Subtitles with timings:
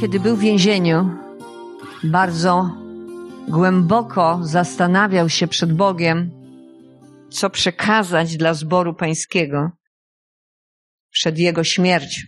[0.00, 1.10] Kiedy był w więzieniu,
[2.04, 2.70] bardzo
[3.48, 6.30] głęboko zastanawiał się przed Bogiem,
[7.30, 9.70] co przekazać dla zboru pańskiego
[11.10, 12.22] przed jego śmiercią.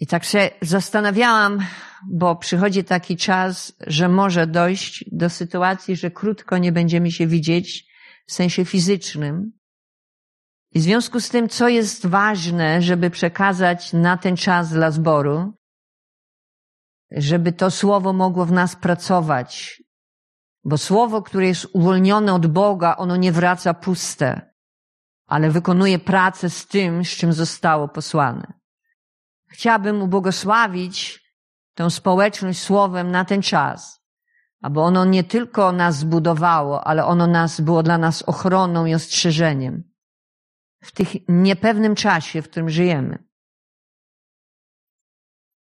[0.00, 1.66] I tak się zastanawiałam,
[2.10, 7.86] bo przychodzi taki czas, że może dojść do sytuacji, że krótko nie będziemy się widzieć
[8.26, 9.52] w sensie fizycznym.
[10.74, 15.52] I w związku z tym, co jest ważne, żeby przekazać na ten czas dla zboru,
[17.10, 19.82] żeby to słowo mogło w nas pracować.
[20.64, 24.54] Bo słowo, które jest uwolnione od Boga, ono nie wraca puste,
[25.26, 28.52] ale wykonuje pracę z tym, z czym zostało posłane.
[29.48, 31.24] Chciałabym ubłogosławić
[31.74, 34.00] tę społeczność słowem na ten czas,
[34.62, 39.93] aby ono nie tylko nas zbudowało, ale ono nas było dla nas ochroną i ostrzeżeniem
[40.84, 43.24] w tych niepewnym czasie, w którym żyjemy.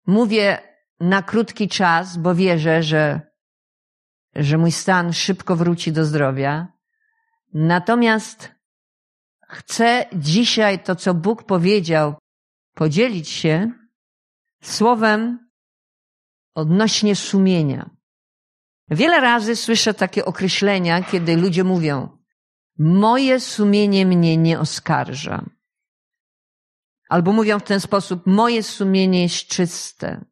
[0.07, 0.59] Mówię
[1.01, 3.21] na krótki czas, bo wierzę, że,
[4.35, 6.69] że mój stan szybko wróci do zdrowia.
[7.55, 8.55] Natomiast
[9.49, 12.15] chcę dzisiaj to, co Bóg powiedział,
[12.75, 13.73] podzielić się
[14.63, 15.51] słowem
[16.55, 17.91] odnośnie sumienia.
[18.91, 22.22] Wiele razy słyszę takie określenia, kiedy ludzie mówią:
[22.85, 25.45] Moje sumienie mnie nie oskarża.
[27.09, 30.25] Albo mówią w ten sposób: Moje sumienie jest czyste.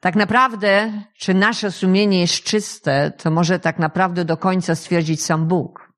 [0.00, 5.48] Tak naprawdę, czy nasze sumienie jest czyste, to może tak naprawdę do końca stwierdzić sam
[5.48, 5.92] Bóg.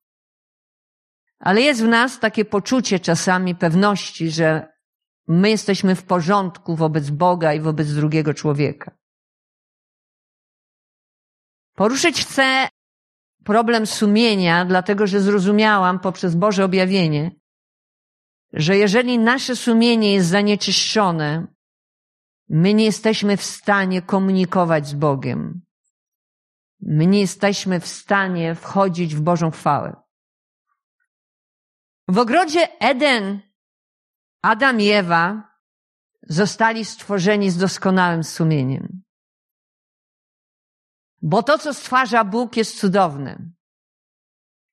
[1.39, 4.73] Ale jest w nas takie poczucie czasami pewności, że
[5.29, 8.97] my jesteśmy w porządku wobec Boga i wobec drugiego człowieka.
[11.75, 12.69] Poruszyć chcę
[13.45, 17.31] problem sumienia, dlatego że zrozumiałam poprzez Boże objawienie,
[18.53, 21.47] że jeżeli nasze sumienie jest zanieczyszczone,
[22.49, 25.63] My nie jesteśmy w stanie komunikować z Bogiem.
[26.81, 29.97] My nie jesteśmy w stanie wchodzić w Bożą chwałę.
[32.09, 33.41] W ogrodzie Eden
[34.43, 35.53] Adam i Ewa
[36.23, 39.02] zostali stworzeni z doskonałym sumieniem.
[41.23, 43.39] Bo to, co stwarza Bóg, jest cudowne.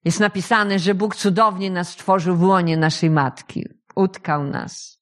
[0.05, 3.67] Jest napisane, że Bóg cudownie nas stworzył w łonie naszej matki.
[3.95, 4.99] Utkał nas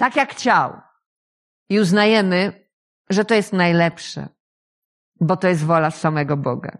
[0.00, 0.80] tak jak chciał.
[1.68, 2.68] I uznajemy,
[3.10, 4.28] że to jest najlepsze,
[5.20, 6.78] bo to jest wola samego Boga.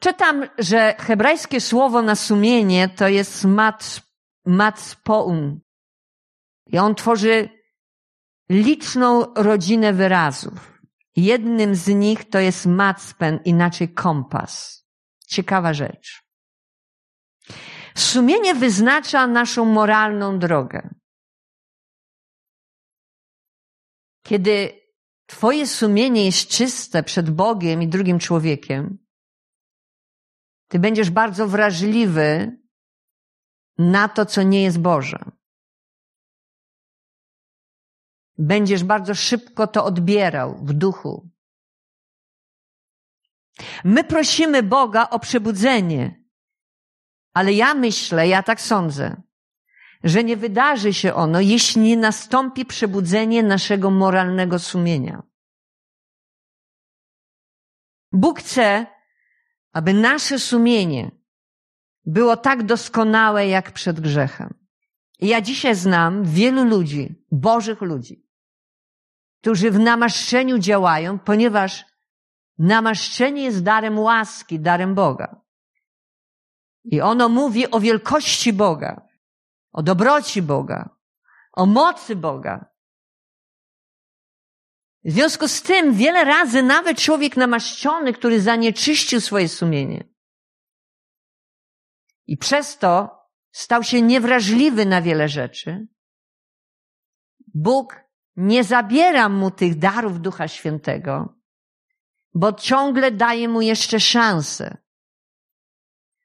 [0.00, 4.00] Czytam, że hebrajskie słowo na sumienie to jest mat,
[4.46, 5.60] matspoun.
[6.66, 7.48] I on tworzy
[8.48, 10.82] liczną rodzinę wyrazów.
[11.16, 14.84] Jednym z nich to jest matspen, inaczej kompas.
[15.26, 16.22] Ciekawa rzecz.
[17.96, 20.94] Sumienie wyznacza naszą moralną drogę.
[24.22, 24.86] Kiedy
[25.26, 29.06] Twoje sumienie jest czyste przed Bogiem i drugim człowiekiem,
[30.68, 32.58] Ty będziesz bardzo wrażliwy
[33.78, 35.18] na to, co nie jest Boże.
[38.38, 41.30] Będziesz bardzo szybko to odbierał w duchu.
[43.84, 46.24] My prosimy Boga o przebudzenie,
[47.32, 49.22] ale ja myślę, ja tak sądzę,
[50.04, 55.22] że nie wydarzy się ono, jeśli nie nastąpi przebudzenie naszego moralnego sumienia.
[58.12, 58.86] Bóg chce,
[59.72, 61.10] aby nasze sumienie
[62.04, 64.54] było tak doskonałe jak przed grzechem.
[65.18, 68.25] I ja dzisiaj znam wielu ludzi, bożych ludzi,
[69.46, 71.84] którzy w namaszczeniu działają, ponieważ
[72.58, 75.40] namaszczenie jest darem łaski, darem Boga.
[76.84, 79.08] I ono mówi o wielkości Boga
[79.72, 80.96] o dobroci Boga,
[81.52, 82.72] o mocy Boga.
[85.04, 90.08] W związku z tym wiele razy nawet człowiek namaszczony, który zanieczyścił swoje sumienie
[92.26, 93.18] i przez to
[93.50, 95.86] stał się niewrażliwy na wiele rzeczy,
[97.54, 98.05] Bóg
[98.36, 101.34] nie zabiera mu tych darów Ducha Świętego,
[102.34, 104.76] bo ciągle daje mu jeszcze szansę.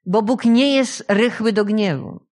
[0.05, 2.27] Bo Bóg nie jest rychły do gniewu.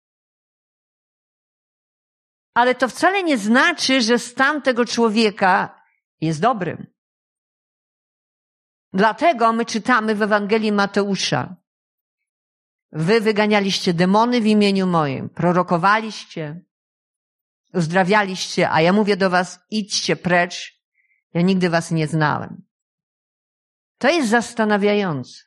[2.53, 5.81] Ale to wcale nie znaczy, że stan tego człowieka
[6.21, 6.87] jest dobrym.
[8.93, 11.55] Dlatego my czytamy w Ewangelii Mateusza.
[12.91, 16.61] Wy wyganialiście demony w imieniu moim, prorokowaliście,
[17.73, 20.81] uzdrawialiście, a ja mówię do was, idźcie precz,
[21.33, 22.63] ja nigdy was nie znałem.
[23.97, 25.43] To jest zastanawiające.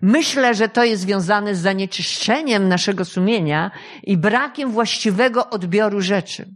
[0.00, 3.70] Myślę, że to jest związane z zanieczyszczeniem naszego sumienia
[4.02, 6.54] i brakiem właściwego odbioru rzeczy.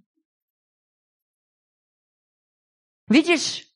[3.10, 3.72] Widzisz,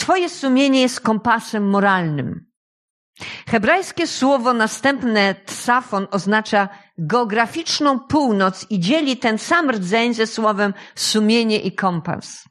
[0.00, 2.49] Twoje sumienie jest kompasem moralnym.
[3.48, 6.68] Hebrajskie słowo następne tsafon oznacza
[6.98, 12.44] geograficzną północ i dzieli ten sam rdzeń ze słowem sumienie i kompas.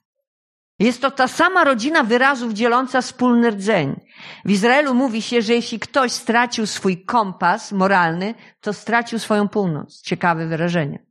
[0.80, 4.00] Jest to ta sama rodzina wyrazów dzieląca wspólny rdzeń.
[4.46, 10.02] W Izraelu mówi się, że jeśli ktoś stracił swój kompas moralny, to stracił swoją północ.
[10.02, 11.06] Ciekawe wyrażenie.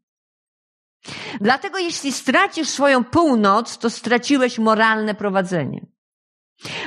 [1.40, 5.86] Dlatego jeśli stracisz swoją północ, to straciłeś moralne prowadzenie.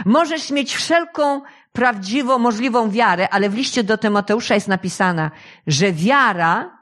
[0.06, 1.42] Możesz mieć wszelką
[1.72, 5.32] prawdziwą, możliwą wiarę, ale w liście do Tymoteusza jest napisana,
[5.68, 6.78] że wiara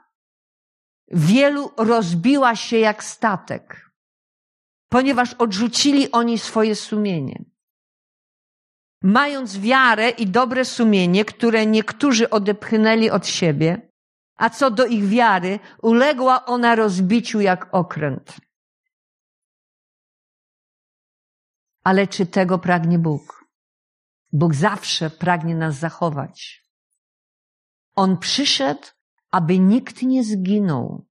[1.08, 3.90] wielu rozbiła się jak statek,
[4.88, 7.44] ponieważ odrzucili oni swoje sumienie.
[9.02, 13.90] Mając wiarę i dobre sumienie, które niektórzy odepchnęli od siebie,
[14.36, 18.36] a co do ich wiary, uległa ona rozbiciu jak okręt.
[21.84, 23.39] Ale czy tego pragnie Bóg?
[24.32, 26.64] Bóg zawsze pragnie nas zachować.
[27.96, 28.88] On przyszedł,
[29.30, 31.06] aby nikt nie zginął,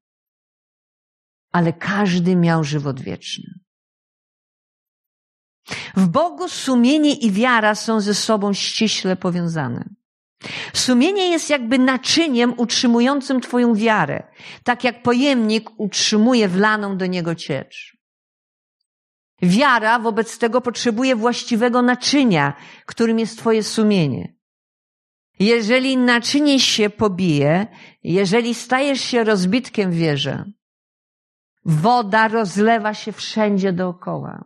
[1.52, 3.60] ale każdy miał żywot wieczny.
[5.96, 9.90] W Bogu sumienie i wiara są ze sobą ściśle powiązane.
[10.74, 14.24] Sumienie jest jakby naczyniem utrzymującym Twoją wiarę,
[14.64, 17.99] tak jak pojemnik utrzymuje wlaną do niego ciecz.
[19.42, 22.54] Wiara wobec tego potrzebuje właściwego naczynia,
[22.86, 24.36] którym jest Twoje sumienie.
[25.40, 27.68] Jeżeli naczynie się pobije,
[28.04, 30.46] jeżeli stajesz się rozbitkiem w wierze,
[31.66, 34.46] woda rozlewa się wszędzie dookoła.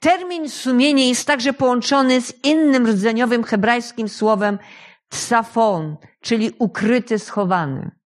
[0.00, 4.58] Termin sumienie jest także połączony z innym rdzeniowym hebrajskim słowem
[5.08, 8.01] tsafon, czyli ukryty, schowany.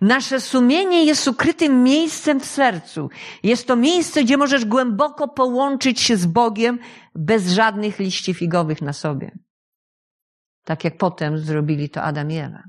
[0.00, 3.10] Nasze sumienie jest ukrytym miejscem w sercu.
[3.42, 6.78] Jest to miejsce, gdzie możesz głęboko połączyć się z Bogiem
[7.14, 9.38] bez żadnych liści figowych na sobie.
[10.64, 12.62] Tak jak potem zrobili to Adam i Ewa.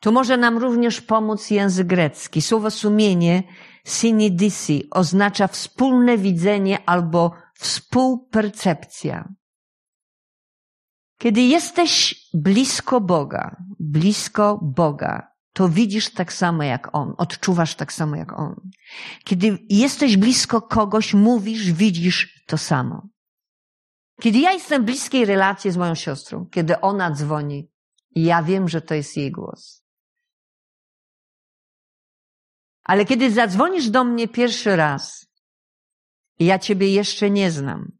[0.00, 2.42] Tu może nam również pomóc język grecki.
[2.42, 3.42] Słowo sumienie,
[3.84, 9.28] synidisi, oznacza wspólne widzenie albo współpercepcja.
[11.18, 18.16] Kiedy jesteś blisko Boga, blisko Boga, to widzisz tak samo jak On, odczuwasz tak samo
[18.16, 18.70] jak On.
[19.24, 23.08] Kiedy jesteś blisko kogoś, mówisz, widzisz to samo.
[24.20, 27.70] Kiedy ja jestem w bliskiej relacji z moją siostrą, kiedy ona dzwoni,
[28.14, 29.84] ja wiem, że to jest jej głos.
[32.84, 35.26] Ale kiedy zadzwonisz do mnie pierwszy raz
[36.38, 37.93] ja ciebie jeszcze nie znam,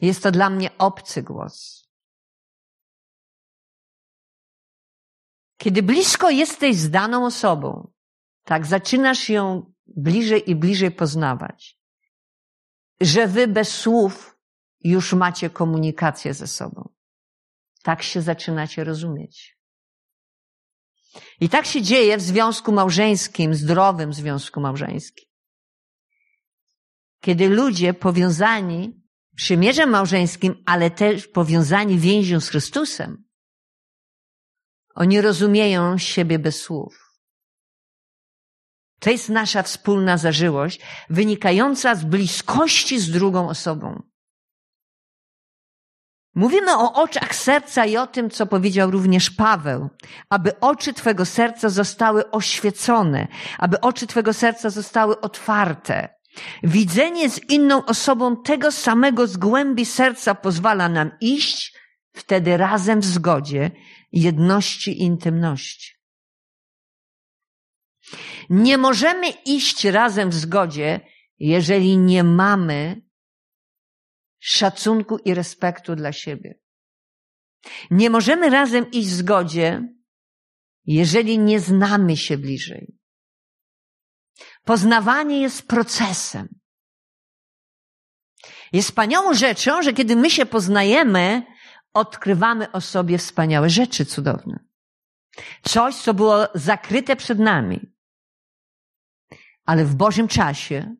[0.00, 1.86] jest to dla mnie obcy głos.
[5.56, 7.92] Kiedy blisko jesteś z daną osobą,
[8.44, 11.78] tak, zaczynasz ją bliżej i bliżej poznawać,
[13.00, 14.38] że wy bez słów
[14.80, 16.88] już macie komunikację ze sobą.
[17.82, 19.58] Tak się zaczynacie rozumieć.
[21.40, 25.28] I tak się dzieje w związku małżeńskim, zdrowym związku małżeńskim.
[27.20, 29.05] Kiedy ludzie powiązani
[29.36, 33.26] przymierzem małżeńskim, ale też powiązani więzią z Chrystusem,
[34.94, 37.06] oni rozumieją siebie bez słów.
[39.00, 44.02] To jest nasza wspólna zażyłość, wynikająca z bliskości z drugą osobą.
[46.34, 49.88] Mówimy o oczach serca i o tym, co powiedział również Paweł,
[50.30, 53.28] aby oczy Twego serca zostały oświecone,
[53.58, 56.15] aby oczy Twego serca zostały otwarte.
[56.62, 61.78] Widzenie z inną osobą tego samego z głębi serca pozwala nam iść
[62.12, 63.70] wtedy razem w zgodzie,
[64.12, 65.96] jedności i intymności.
[68.50, 71.00] Nie możemy iść razem w zgodzie,
[71.38, 73.02] jeżeli nie mamy
[74.38, 76.60] szacunku i respektu dla siebie.
[77.90, 79.88] Nie możemy razem iść w zgodzie,
[80.84, 82.96] jeżeli nie znamy się bliżej.
[84.66, 86.48] Poznawanie jest procesem.
[88.72, 91.42] Jest wspaniałą rzeczą, że kiedy my się poznajemy,
[91.94, 94.64] odkrywamy o sobie wspaniałe rzeczy cudowne.
[95.62, 97.80] Coś, co było zakryte przed nami.
[99.64, 100.94] Ale w Bożym czasie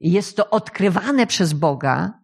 [0.00, 2.20] jest to odkrywane przez Boga,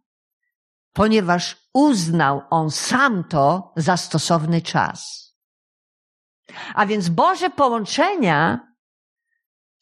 [0.92, 5.32] ponieważ uznał On sam to za stosowny czas.
[6.74, 8.71] A więc Boże połączenia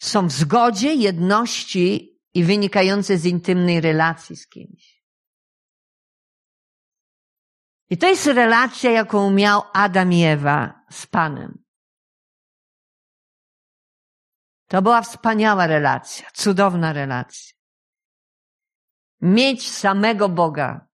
[0.01, 5.05] są w zgodzie, jedności i wynikające z intymnej relacji z kimś.
[7.91, 11.65] I to jest relacja, jaką miał Adam i Ewa z Panem.
[14.67, 17.57] To była wspaniała relacja, cudowna relacja.
[19.21, 20.91] Mieć samego Boga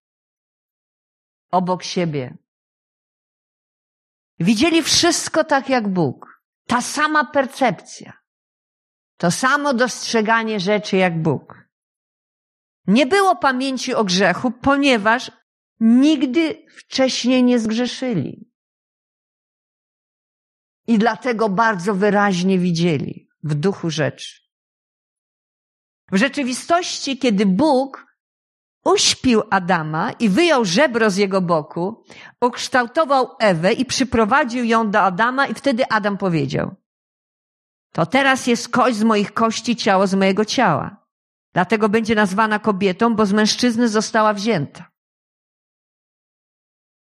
[1.50, 2.36] obok siebie.
[4.38, 6.42] Widzieli wszystko tak jak Bóg.
[6.66, 8.25] Ta sama percepcja.
[9.16, 11.68] To samo dostrzeganie rzeczy jak Bóg.
[12.86, 15.30] Nie było pamięci o grzechu, ponieważ
[15.80, 18.50] nigdy wcześniej nie zgrzeszyli.
[20.86, 24.46] I dlatego bardzo wyraźnie widzieli w duchu rzeczy.
[26.12, 28.06] W rzeczywistości, kiedy Bóg
[28.84, 32.04] uśpił Adama i wyjął żebro z jego boku,
[32.40, 36.76] ukształtował Ewę i przyprowadził ją do Adama i wtedy Adam powiedział,
[37.96, 41.06] to teraz jest kość z moich kości, ciało z mojego ciała.
[41.54, 44.90] Dlatego będzie nazwana kobietą, bo z mężczyzny została wzięta.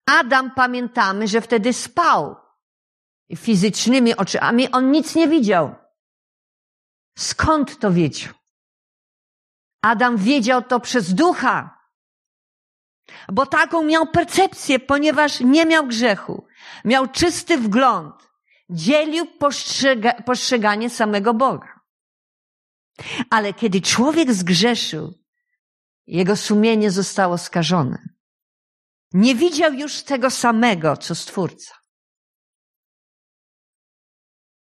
[0.06, 2.36] Adam, pamiętamy, że wtedy spał.
[3.36, 5.74] Fizycznymi oczami on nic nie widział.
[7.18, 8.34] Skąd to wiedział?
[9.82, 11.78] Adam wiedział to przez ducha.
[13.32, 16.46] Bo taką miał percepcję, ponieważ nie miał grzechu.
[16.84, 18.23] Miał czysty wgląd.
[18.70, 21.80] Dzielił postrzega postrzeganie samego Boga.
[23.30, 25.14] Ale kiedy człowiek zgrzeszył,
[26.06, 28.08] jego sumienie zostało skażone.
[29.12, 31.74] Nie widział już tego samego, co Stwórca.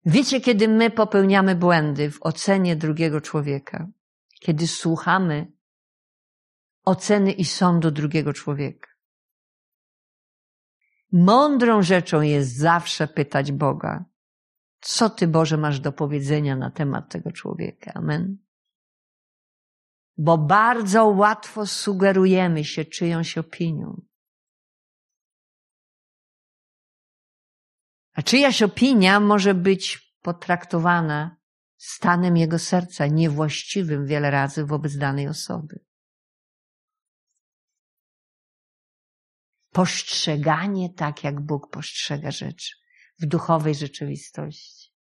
[0.04, 3.87] Wiecie, kiedy my popełniamy błędy w ocenie drugiego człowieka,
[4.40, 5.52] kiedy słuchamy
[6.85, 8.98] oceny i sądu drugiego człowieka.
[11.12, 14.05] Mądrą rzeczą jest zawsze pytać Boga,
[14.81, 17.93] co Ty, Boże, masz do powiedzenia na temat tego człowieka.
[17.95, 18.38] Amen.
[20.17, 24.03] Bo bardzo łatwo sugerujemy się czyjąś opinią.
[28.12, 31.37] A czyjaś opinia może być potraktowana
[31.77, 35.88] stanem jego serca niewłaściwym wiele razy wobec danej osoby.
[39.73, 42.75] Postrzeganie tak, jak Bóg postrzega rzeczy
[43.21, 44.93] w duchowej rzeczywistości.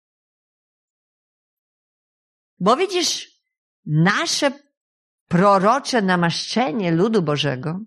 [2.60, 3.30] Bo widzisz,
[3.86, 4.52] nasze
[5.28, 7.80] prorocze namaszczenie ludu Bożego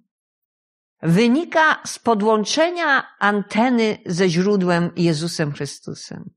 [1.02, 6.30] wynika z podłączenia anteny ze źródłem Jezusem Chrystusem.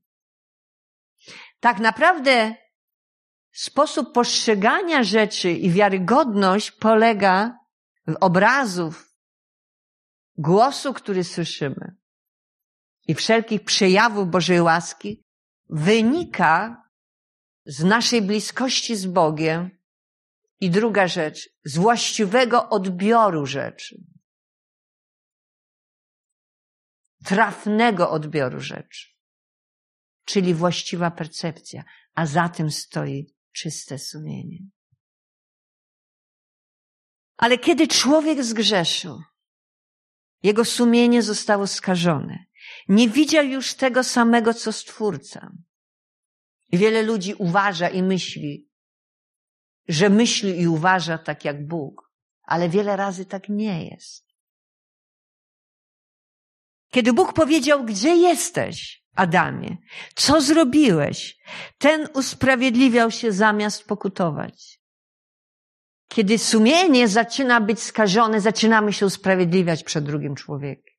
[1.59, 2.55] Tak naprawdę
[3.51, 7.57] sposób postrzegania rzeczy i wiarygodność polega
[8.07, 9.04] w obrazów,
[10.37, 11.95] głosu, który słyszymy
[13.07, 15.23] i wszelkich przejawów Bożej łaski
[15.69, 16.83] wynika
[17.65, 19.69] z naszej bliskości z Bogiem
[20.59, 23.95] i druga rzecz, z właściwego odbioru rzeczy.
[27.23, 29.15] Trafnego odbioru rzeczy
[30.25, 34.59] czyli właściwa percepcja, a za tym stoi czyste sumienie.
[37.37, 39.21] Ale kiedy człowiek zgrzeszył,
[40.43, 42.45] jego sumienie zostało skażone.
[42.87, 45.51] Nie widział już tego samego, co Stwórca.
[46.71, 48.69] Wiele ludzi uważa i myśli,
[49.87, 52.11] że myśli i uważa tak jak Bóg,
[52.43, 54.25] ale wiele razy tak nie jest.
[56.91, 59.05] Kiedy Bóg powiedział, gdzie jesteś?
[59.15, 59.77] Adamie,
[60.15, 61.37] co zrobiłeś?
[61.77, 64.79] Ten usprawiedliwiał się zamiast pokutować.
[66.07, 70.95] Kiedy sumienie zaczyna być skażone, zaczynamy się usprawiedliwiać przed drugim człowiekiem.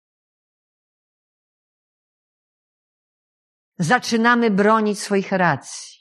[3.79, 5.97] Zaczynamy bronić swoich racji.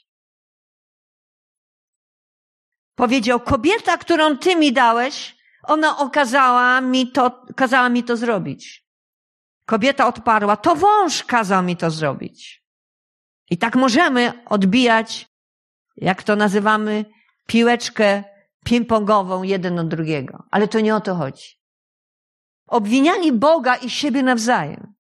[2.94, 8.86] Powiedział, kobieta, którą ty mi dałeś, ona okazała mi to, kazała mi to zrobić.
[9.66, 12.64] Kobieta odparła, to wąż kazał mi to zrobić.
[13.50, 15.28] I tak możemy odbijać,
[15.96, 17.04] jak to nazywamy,
[17.46, 18.24] piłeczkę
[18.66, 20.44] ping-pongową jeden od drugiego.
[20.50, 21.48] Ale to nie o to chodzi.
[22.66, 24.94] Obwinianie Boga i siebie nawzajem.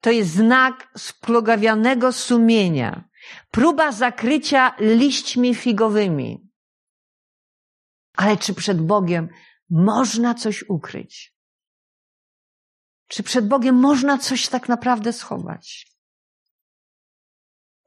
[0.00, 3.08] To jest znak splugawianego sumienia.
[3.50, 6.50] Próba zakrycia liśćmi figowymi.
[8.16, 9.28] Ale czy przed Bogiem
[9.70, 11.36] można coś ukryć?
[13.08, 15.96] Czy przed Bogiem można coś tak naprawdę schować?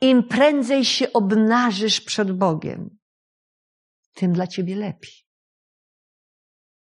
[0.02, 2.99] Im prędzej się obnażysz przed Bogiem,
[4.20, 5.14] tym dla ciebie lepiej.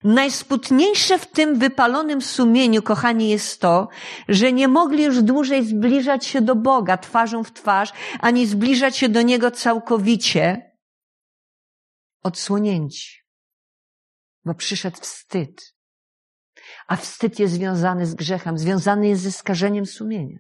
[0.04, 3.88] Najsputniejsze w tym wypalonym sumieniu, kochani, jest to,
[4.28, 9.10] że nie mogli już dłużej zbliżać się do Boga twarzą w twarz, ani zbliżać się
[9.10, 10.72] do Niego całkowicie,
[12.24, 13.18] odsłonięci,
[14.46, 15.76] bo przyszedł wstyd.
[16.88, 20.40] A wstyd jest związany z grzechem, związany jest ze skażeniem sumienia.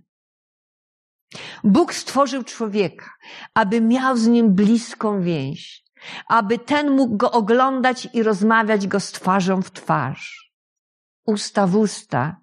[1.63, 3.09] Bóg stworzył człowieka,
[3.53, 5.83] aby miał z nim bliską więź,
[6.27, 10.53] aby ten mógł go oglądać i rozmawiać go z twarzą w twarz.
[11.25, 12.41] Usta w usta,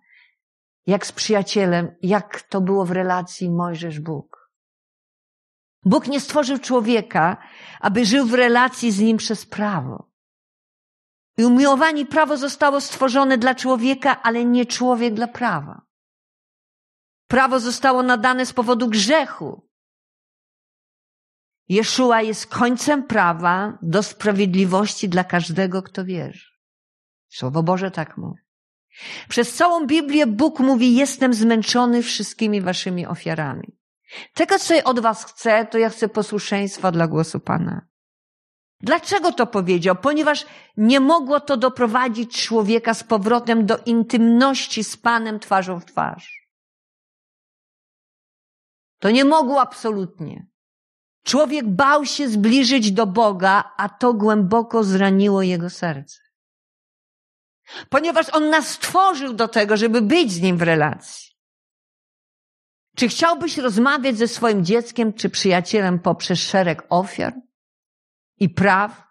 [0.86, 4.50] jak z przyjacielem, jak to było w relacji Mojżesz-Bóg.
[5.84, 7.36] Bóg nie stworzył człowieka,
[7.80, 10.10] aby żył w relacji z nim przez prawo.
[11.38, 15.82] I umiłowanie prawo zostało stworzone dla człowieka, ale nie człowiek dla prawa.
[17.28, 19.68] Prawo zostało nadane z powodu grzechu.
[21.68, 26.50] Jeszua jest końcem prawa do sprawiedliwości dla każdego, kto wierzy.
[27.28, 28.40] Słowo Boże tak mówi.
[29.28, 33.78] Przez całą Biblię Bóg mówi: Jestem zmęczony wszystkimi waszymi ofiarami.
[34.34, 37.86] Tego, co od was chcę, to ja chcę posłuszeństwa dla głosu Pana.
[38.80, 39.96] Dlaczego to powiedział?
[39.96, 40.46] Ponieważ
[40.76, 46.48] nie mogło to doprowadzić człowieka z powrotem do intymności z Panem twarzą w twarz.
[48.98, 50.46] To nie mogło absolutnie.
[51.26, 56.18] Człowiek bał się zbliżyć do Boga, a to głęboko zraniło jego serce.
[57.88, 61.36] Ponieważ On nas stworzył do tego, żeby być z Nim w relacji.
[62.96, 67.34] Czy chciałbyś rozmawiać ze swoim dzieckiem czy przyjacielem poprzez szereg ofiar
[68.38, 69.06] i praw,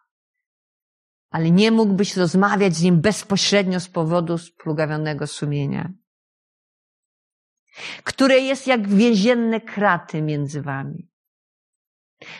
[1.29, 5.89] ale nie mógłbyś rozmawiać z nim bezpośrednio z powodu splugawionego sumienia,
[8.03, 11.14] które jest jak więzienne kraty między wami.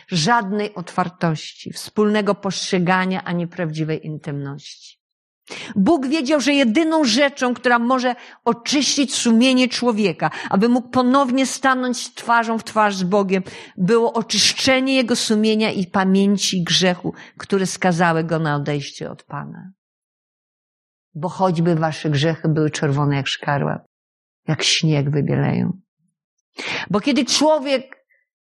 [0.08, 4.96] Żadnej otwartości, wspólnego postrzegania, ani prawdziwej intymności.
[5.76, 8.14] Bóg wiedział, że jedyną rzeczą, która może
[8.44, 13.42] oczyścić sumienie człowieka, aby mógł ponownie stanąć twarzą w twarz z Bogiem,
[13.76, 19.70] było oczyszczenie jego sumienia i pamięci grzechu, które skazały go na odejście od Pana.
[21.14, 23.80] Bo choćby wasze grzechy były czerwone jak szkarła,
[24.48, 25.72] jak śnieg wybieleją.
[26.90, 27.95] Bo kiedy człowiek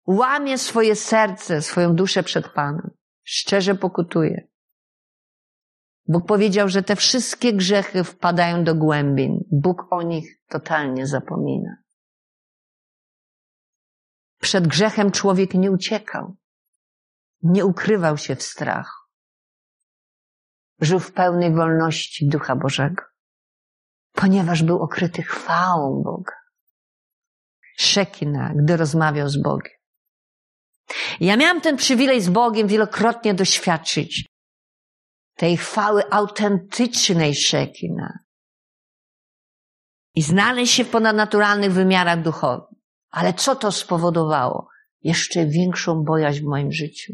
[0.10, 2.91] łamie swoje serce, swoją duszę przed Panem,
[3.24, 4.50] szczerze pokutuje,
[6.10, 9.43] Bóg powiedział, że te wszystkie grzechy wpadają do głębin.
[9.52, 11.76] Bóg o nich totalnie zapomina.
[14.41, 16.36] Przed grzechem człowiek nie uciekał,
[17.43, 19.00] nie ukrywał się w strachu.
[20.82, 23.04] Żył w pełnej wolności Ducha Bożego,
[24.12, 26.34] ponieważ był okryty chwałą Boga.
[27.78, 29.79] Szekina, gdy rozmawiał z Bogiem.
[31.19, 34.25] Ja miałam ten przywilej z Bogiem wielokrotnie doświadczyć
[35.36, 38.19] tej chwały autentycznej Szekina
[40.15, 42.80] i znaleźć się w ponadnaturalnych wymiarach duchowych.
[43.10, 44.67] Ale co to spowodowało?
[45.02, 47.13] Jeszcze większą bojaźń w moim życiu.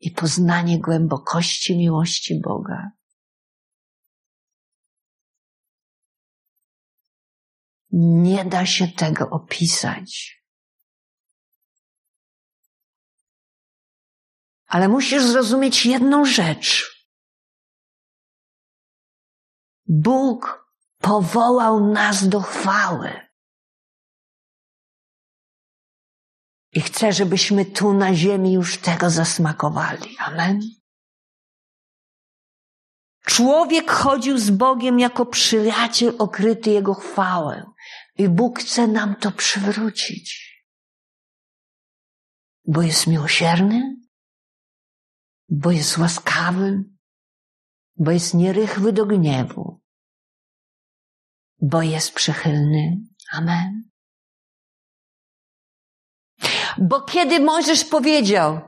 [0.00, 2.90] I poznanie głębokości miłości Boga.
[7.92, 10.38] Nie da się tego opisać.
[14.66, 16.98] Ale musisz zrozumieć jedną rzecz.
[19.86, 23.28] Bóg powołał nas do chwały.
[26.72, 30.16] I chce, żebyśmy tu na ziemi już tego zasmakowali.
[30.18, 30.60] Amen.
[33.24, 37.70] Człowiek chodził z Bogiem jako przyjaciel okryty Jego chwałę.
[38.18, 40.48] I Bóg chce nam to przywrócić.
[42.64, 43.96] Bo jest miłosierny,
[45.48, 46.84] bo jest łaskawy,
[47.96, 49.80] bo jest nierychły do gniewu,
[51.60, 52.96] bo jest przychylny.
[53.32, 53.90] Amen.
[56.78, 58.60] Bo kiedy Mojżesz powiedział,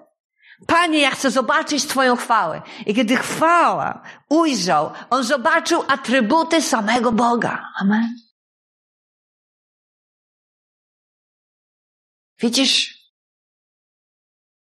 [0.66, 2.62] Panie, ja chcę zobaczyć Twoją chwałę.
[2.86, 7.64] I kiedy chwała ujrzał, on zobaczył atrybuty samego Boga.
[7.80, 8.29] Amen.
[12.40, 13.00] Widzisz,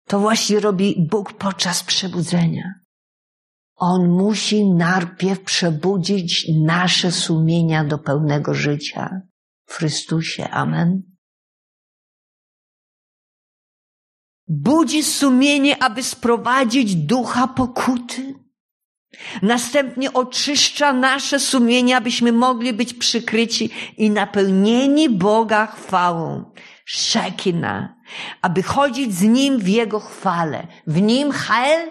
[0.07, 2.75] to właśnie robi Bóg podczas przebudzenia.
[3.77, 9.21] On musi najpierw przebudzić nasze sumienia do pełnego życia
[9.67, 10.51] w Chrystusie.
[10.51, 11.03] Amen.
[14.49, 18.35] Budzi sumienie, aby sprowadzić ducha pokuty.
[19.43, 26.53] Następnie oczyszcza nasze sumienie, abyśmy mogli być przykryci i napełnieni Boga chwałą.
[26.85, 27.97] Szekina,
[28.43, 30.67] aby chodzić z Nim w Jego chwale.
[30.87, 31.91] W Nim Hel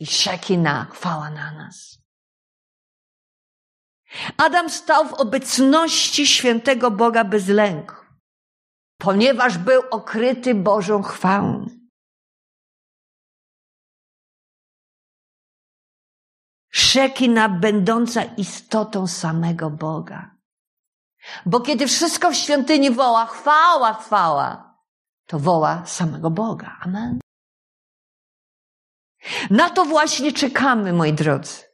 [0.00, 1.98] i Szekina, chwała na nas.
[4.36, 7.94] Adam stał w obecności świętego Boga bez lęku,
[8.98, 11.66] ponieważ był okryty Bożą chwałą.
[16.70, 20.35] Szekina będąca istotą samego Boga.
[21.46, 24.76] Bo kiedy wszystko w świątyni woła chwała, chwała,
[25.26, 26.76] to woła samego Boga.
[26.80, 27.20] Amen.
[29.50, 31.66] Na to właśnie czekamy, moi drodzy.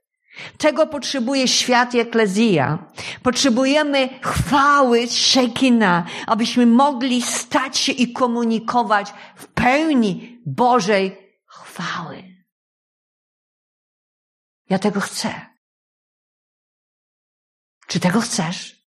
[0.59, 2.79] Tego potrzebuje świat i eklezja.
[3.23, 12.45] Potrzebujemy chwały Szekina, abyśmy mogli stać się i komunikować w pełni Bożej chwały.
[14.71, 15.47] Ja tego chcę.
[17.87, 18.82] Czy tego chcesz?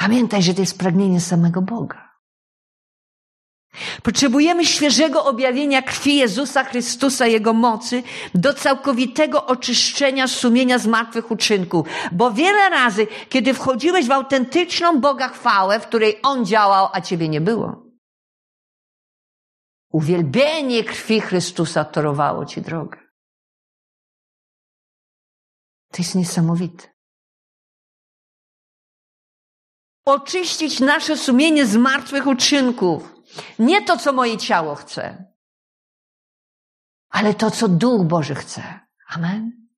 [0.00, 2.10] Pamiętaj, że to jest pragnienie samego Boga.
[4.02, 8.02] Potrzebujemy świeżego objawienia krwi Jezusa Chrystusa, Jego mocy,
[8.34, 11.86] do całkowitego oczyszczenia sumienia z martwych uczynków.
[12.12, 17.28] Bo wiele razy, kiedy wchodziłeś w autentyczną Boga chwałę, w której On działał, a Ciebie
[17.28, 17.86] nie było,
[19.92, 22.98] uwielbienie krwi Chrystusa torowało Ci drogę.
[25.92, 26.99] To jest niesamowite.
[30.04, 33.14] Oczyścić nasze sumienie z martwych uczynków
[33.58, 35.24] nie to, co moje ciało chce,
[37.10, 38.80] ale to, co Duch Boży chce.
[39.08, 39.68] Amen.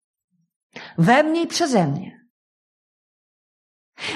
[0.98, 2.22] We mnie i przeze mnie.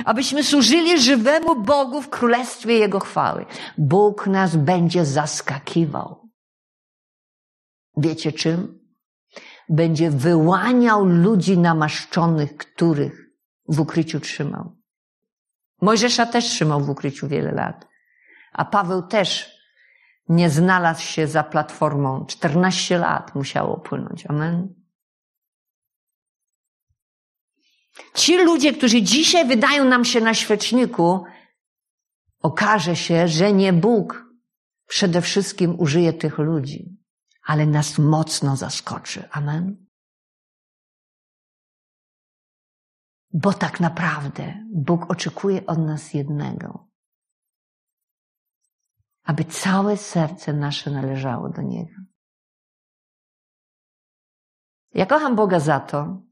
[0.05, 3.47] Abyśmy służyli żywemu Bogu w królestwie Jego chwały.
[3.79, 6.31] Bóg nas będzie zaskakiwał.
[7.97, 8.87] Wiecie czym?
[9.69, 13.31] Będzie wyłaniał ludzi namaszczonych, których
[13.69, 14.76] w ukryciu trzymał.
[15.81, 17.87] Mojżesza też trzymał w ukryciu wiele lat.
[18.53, 19.57] A Paweł też
[20.29, 22.27] nie znalazł się za platformą.
[22.27, 24.27] 14 lat musiało płynąć.
[24.27, 24.75] Amen.
[28.15, 31.25] Ci ludzie, którzy dzisiaj wydają nam się na świeczniku,
[32.41, 34.27] okaże się, że nie Bóg
[34.87, 36.97] przede wszystkim użyje tych ludzi,
[37.43, 39.29] ale nas mocno zaskoczy.
[39.31, 39.86] Amen.
[43.42, 44.44] Bo tak naprawdę
[44.75, 46.87] Bóg oczekuje od nas jednego
[49.27, 51.94] aby całe serce nasze należało do Niego.
[54.94, 56.22] Ja kocham Boga za to,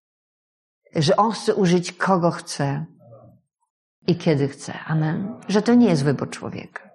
[0.95, 2.87] że On chce użyć kogo chce
[4.07, 4.79] i kiedy chce.
[4.85, 5.41] Amen.
[5.49, 6.91] Że to nie jest wybór człowieka.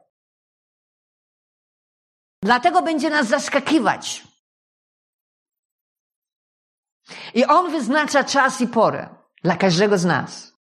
[2.44, 4.28] Dlatego będzie nas zaskakiwać.
[7.34, 10.54] I On wyznacza czas i porę dla każdego z nas.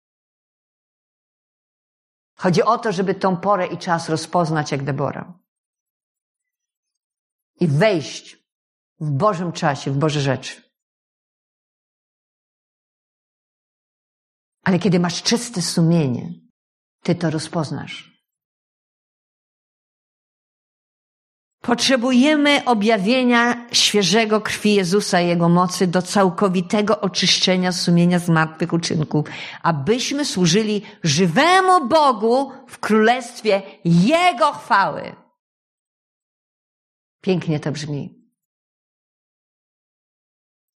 [2.35, 5.39] Chodzi o to, żeby tą porę i czas rozpoznać jak Debora.
[7.61, 8.37] I wejść
[9.01, 10.63] w Bożym czasie, w Boże rzeczy.
[14.65, 16.35] Ale kiedy masz czyste sumienie,
[17.03, 18.18] ty to rozpoznasz.
[21.61, 29.27] Potrzebujemy objawienia świeżego krwi Jezusa i Jego mocy do całkowitego oczyszczenia sumienia z martwych uczynków,
[29.63, 35.17] abyśmy służyli żywemu Bogu w królestwie Jego chwały.
[37.21, 38.19] Pięknie to brzmi.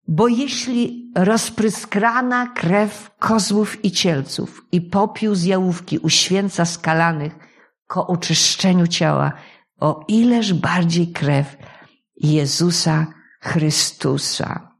[0.09, 7.39] Bo jeśli rozpryskrana krew kozłów i cielców i popiół z jałówki uświęca skalanych
[7.87, 9.33] ko oczyszczeniu ciała,
[9.81, 11.57] o ileż bardziej krew
[12.17, 13.07] Jezusa
[13.41, 14.77] Chrystusa,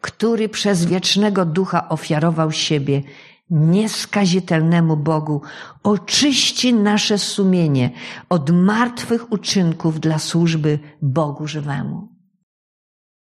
[0.00, 3.02] który przez wiecznego ducha ofiarował siebie
[3.50, 5.42] nieskazitelnemu Bogu,
[5.82, 7.90] oczyści nasze sumienie
[8.28, 12.08] od martwych uczynków dla służby Bogu żywemu.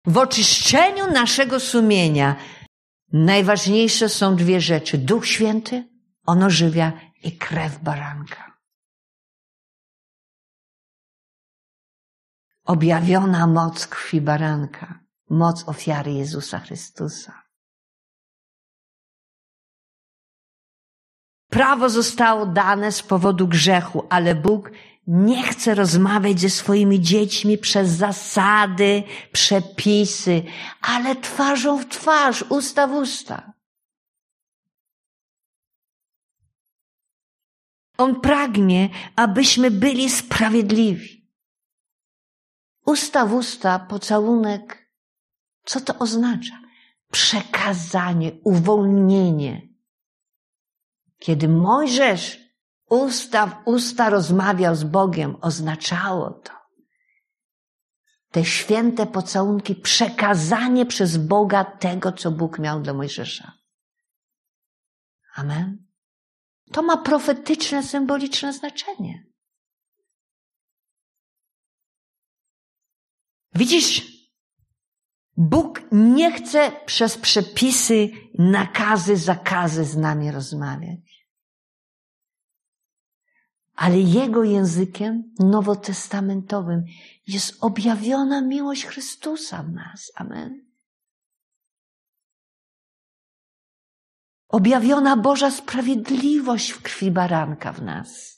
[0.07, 2.37] W oczyszczeniu naszego sumienia
[3.13, 4.99] najważniejsze są dwie rzeczy.
[4.99, 5.89] Duch Święty,
[6.27, 8.56] on ożywia i krew baranka.
[12.67, 15.01] Objawiona moc krwi baranka,
[15.31, 17.43] moc ofiary Jezusa Chrystusa.
[21.51, 24.71] Prawo zostało dane z powodu grzechu, ale Bóg
[25.07, 29.03] nie chce rozmawiać ze swoimi dziećmi przez zasady,
[29.33, 30.43] przepisy,
[30.81, 33.53] ale twarzą w twarz, usta w usta.
[37.99, 41.16] On pragnie, abyśmy byli sprawiedliwi.
[42.87, 44.93] Usta w usta, pocałunek.
[45.65, 46.61] Co to oznacza?
[47.11, 49.69] Przekazanie, uwolnienie.
[51.19, 52.39] Kiedy Mojżesz
[52.91, 56.57] usta w usta rozmawiał z Bogiem, oznaczało to
[58.37, 63.53] te święte pocałunki, przekazanie przez Boga tego, co Bóg miał dla Mojżesza.
[65.35, 65.87] Amen.
[66.73, 69.26] To ma profetyczne, symboliczne znaczenie.
[73.57, 74.17] Widzisz,
[75.37, 81.29] Bóg nie chce przez przepisy, nakazy, zakazy z nami rozmawiać.
[83.75, 86.85] Ale Jego językiem nowotestamentowym
[87.27, 90.13] jest objawiona miłość Chrystusa w nas.
[90.15, 90.67] Amen.
[94.49, 98.36] Objawiona Boża sprawiedliwość w krwi baranka w nas.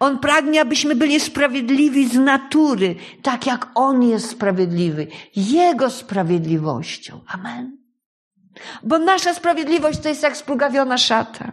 [0.00, 7.20] On pragnie, abyśmy byli sprawiedliwi z natury, tak jak On jest sprawiedliwy, Jego sprawiedliwością.
[7.26, 7.78] Amen.
[8.82, 11.52] Bo nasza sprawiedliwość to jest jak splugawiona szata.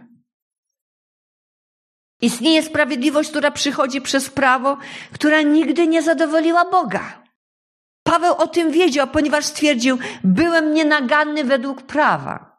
[2.20, 4.78] Istnieje sprawiedliwość, która przychodzi przez prawo,
[5.12, 7.22] która nigdy nie zadowoliła Boga.
[8.02, 12.55] Paweł o tym wiedział, ponieważ stwierdził, byłem nienaganny według prawa.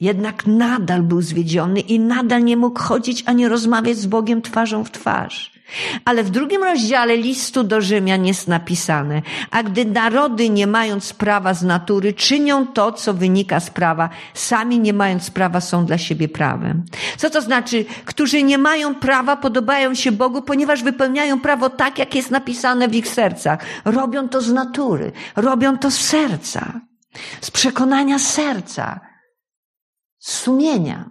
[0.00, 4.90] Jednak nadal był zwiedziony i nadal nie mógł chodzić ani rozmawiać z Bogiem twarzą w
[4.90, 5.56] twarz.
[6.04, 11.54] Ale w drugim rozdziale listu do Rzymian jest napisane, a gdy narody nie mając prawa
[11.54, 16.28] z natury czynią to, co wynika z prawa, sami nie mając prawa są dla siebie
[16.28, 16.84] prawem.
[17.16, 17.84] Co to znaczy?
[18.04, 22.94] Którzy nie mają prawa podobają się Bogu, ponieważ wypełniają prawo tak, jak jest napisane w
[22.94, 23.60] ich sercach.
[23.84, 26.80] Robią to z natury, robią to z serca,
[27.40, 29.00] z przekonania serca,
[30.26, 31.10] sumienia.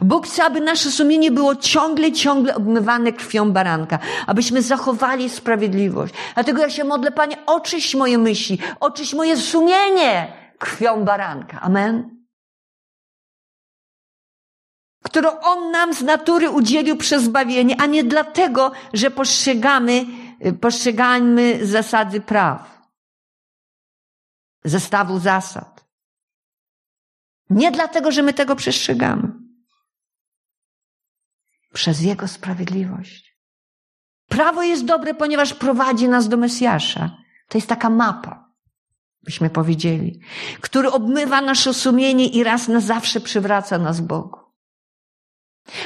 [0.00, 6.14] Bóg chce, aby nasze sumienie było ciągle, ciągle obmywane krwią baranka, abyśmy zachowali sprawiedliwość.
[6.34, 11.60] Dlatego ja się modlę, Panie, oczyść moje myśli, oczyść moje sumienie krwią baranka.
[11.60, 12.18] Amen.
[15.02, 20.06] Którą On nam z natury udzielił przez zbawienie, a nie dlatego, że postrzegamy,
[20.60, 22.88] postrzegamy zasady praw,
[24.64, 25.77] zestawu zasad.
[27.50, 29.32] Nie dlatego, że my tego przestrzegamy
[31.72, 33.38] przez Jego sprawiedliwość.
[34.28, 37.16] Prawo jest dobre, ponieważ prowadzi nas do Mesjasza.
[37.48, 38.50] To jest taka mapa,
[39.22, 40.20] byśmy powiedzieli,
[40.60, 44.38] który obmywa nasze sumienie i raz na zawsze przywraca nas Bogu.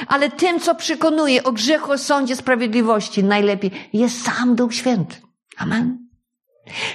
[0.07, 5.15] Ale tym, co przekonuje o grzechu, o sądzie sprawiedliwości, najlepiej jest sam Duch Święty.
[5.57, 6.02] Amen.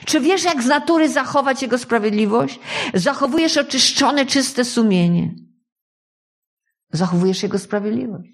[0.04, 2.60] Czy wiesz, jak z natury zachować Jego sprawiedliwość?
[2.94, 5.34] Zachowujesz oczyszczone, czyste sumienie.
[6.92, 8.30] Zachowujesz Jego sprawiedliwość.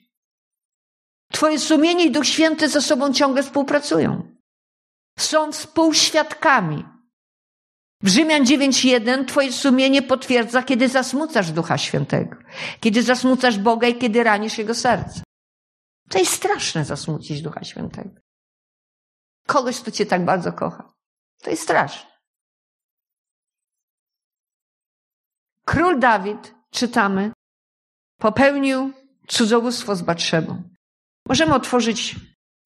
[1.33, 4.37] Twoje sumienie i Duch Święty ze sobą ciągle współpracują.
[5.19, 6.85] Są współświadkami.
[8.03, 12.37] W Rzymian 9.1 Twoje sumienie potwierdza, kiedy zasmucasz Ducha Świętego,
[12.81, 15.23] kiedy zasmucasz Boga i kiedy ranisz Jego serce.
[16.09, 18.11] To jest straszne zasmucić Ducha Świętego.
[19.47, 20.94] Kogoś, kto Cię tak bardzo kocha.
[21.45, 22.11] To jest straszne.
[25.65, 27.33] Król Dawid, czytamy,
[28.21, 28.93] popełnił
[29.29, 30.63] cudzołóstwo z Batrzebą.
[31.29, 32.17] Możemy otworzyć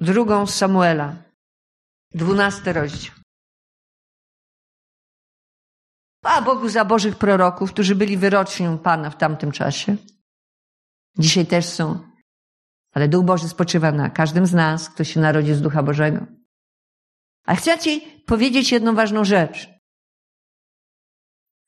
[0.01, 1.17] drugą Samuela,
[2.15, 3.15] dwunasty rozdział.
[6.25, 9.97] A Bogu za Bożych proroków, którzy byli wyrocznią Pana w tamtym czasie.
[11.19, 12.09] Dzisiaj też są.
[12.95, 16.38] Ale Duch Boży spoczywa na każdym z nas, kto się narodzi z Ducha Bożego.
[17.49, 19.69] A chcę Ci powiedzieć jedną ważną rzecz.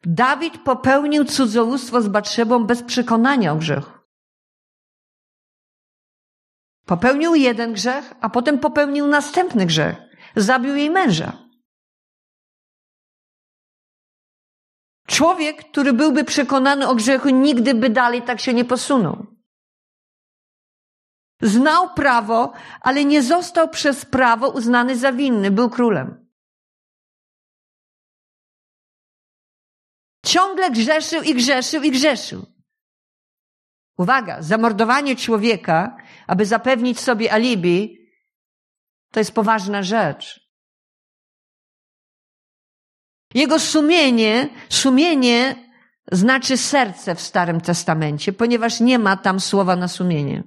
[0.03, 3.99] Dawid popełnił cudzołóstwo z Batrzebą bez przekonania o grzechu.
[6.87, 9.97] Popełnił jeden grzech, a potem popełnił następny grzech.
[10.37, 11.49] Zabił jej męża.
[15.07, 19.27] Człowiek, który byłby przekonany o grzechu, nigdy by dalej tak się nie posunął.
[21.43, 25.51] Znał prawo, ale nie został przez prawo uznany za winny.
[25.51, 26.31] Był królem.
[30.27, 32.47] Ciągle grzeszył i grzeszył i grzeszył.
[33.99, 37.99] Uwaga, zamordowanie człowieka, aby zapewnić sobie alibi,
[39.13, 40.41] to jest poważna rzecz.
[43.35, 45.71] Jego sumienie, sumienie
[46.13, 50.45] znaczy serce w Starym Testamencie, ponieważ nie ma tam słowa na sumienie.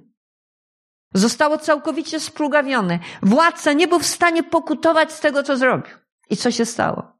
[1.14, 2.98] Zostało całkowicie splugawione.
[3.22, 5.94] Władca nie był w stanie pokutować z tego, co zrobił.
[6.30, 7.14] I co się stało?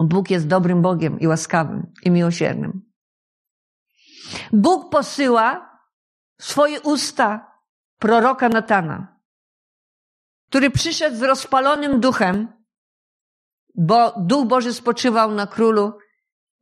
[0.00, 2.82] Bóg jest dobrym Bogiem i łaskawym i miłosiernym.
[4.52, 5.78] Bóg posyła
[6.40, 7.52] swoje usta
[7.98, 9.20] proroka Natana,
[10.48, 12.52] który przyszedł z rozpalonym duchem,
[13.74, 15.98] bo Duch Boży spoczywał na królu.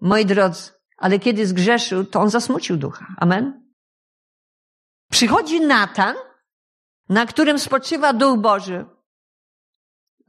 [0.01, 3.07] Moi drodzy, ale kiedy zgrzeszył, to on zasmucił ducha.
[3.17, 3.66] Amen?
[5.11, 6.16] Przychodzi Natan,
[7.09, 8.87] na którym spoczywa Duch Boży,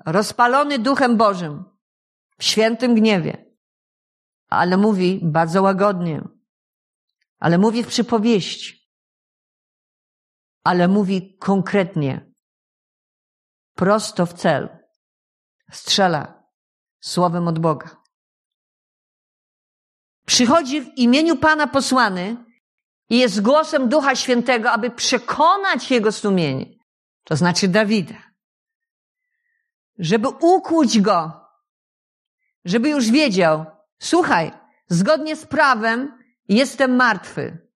[0.05, 1.63] rozpalony Duchem Bożym,
[2.37, 3.55] w świętym gniewie,
[4.49, 6.21] ale mówi bardzo łagodnie,
[7.39, 8.77] ale mówi w przypowieści.
[10.63, 12.33] Ale mówi konkretnie.
[13.75, 14.69] prosto w cel.
[15.71, 16.43] Strzela
[16.99, 18.01] słowem od Boga.
[20.25, 22.45] Przychodzi w imieniu Pana posłany
[23.09, 26.65] i jest głosem Ducha Świętego, aby przekonać jego sumienie.
[27.23, 28.15] To znaczy Dawida.
[29.99, 31.31] Żeby ukłuć go.
[32.65, 33.65] Żeby już wiedział,
[33.99, 34.51] słuchaj,
[34.87, 37.67] zgodnie z prawem jestem martwy.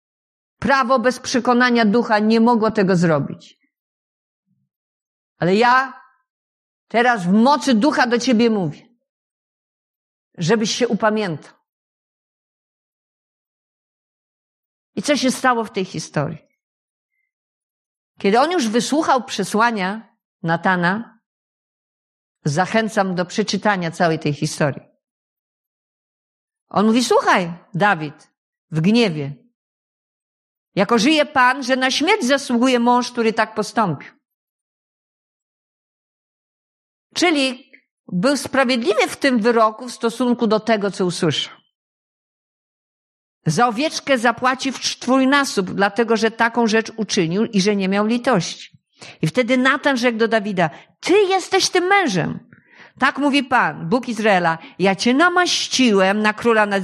[0.60, 3.60] Prawo bez przekonania ducha nie mogło tego zrobić.
[5.38, 6.02] Ale ja
[6.88, 8.88] teraz w mocy ducha do ciebie mówię,
[10.38, 11.61] żebyś się upamiętał.
[14.96, 16.38] I co się stało w tej historii?
[18.20, 21.20] Kiedy on już wysłuchał przesłania Natana,
[22.46, 24.82] zachęcam do przeczytania całej tej historii.
[26.70, 28.32] On mówi: Słuchaj, Dawid,
[28.72, 29.36] w gniewie.
[30.76, 34.12] Jako żyje Pan, że na śmierć zasługuje mąż, który tak postąpił.
[37.16, 37.72] Czyli
[38.08, 41.61] był sprawiedliwy w tym wyroku w stosunku do tego, co usłyszał.
[43.46, 48.72] Za owieczkę zapłaci w czwórnasób, dlatego że taką rzecz uczynił i że nie miał litości.
[49.22, 52.40] I wtedy Natan rzekł do Dawida, ty jesteś tym mężem.
[53.00, 54.58] Tak mówi Pan, Bóg Izraela.
[54.80, 56.84] Ja cię namaściłem na króla nad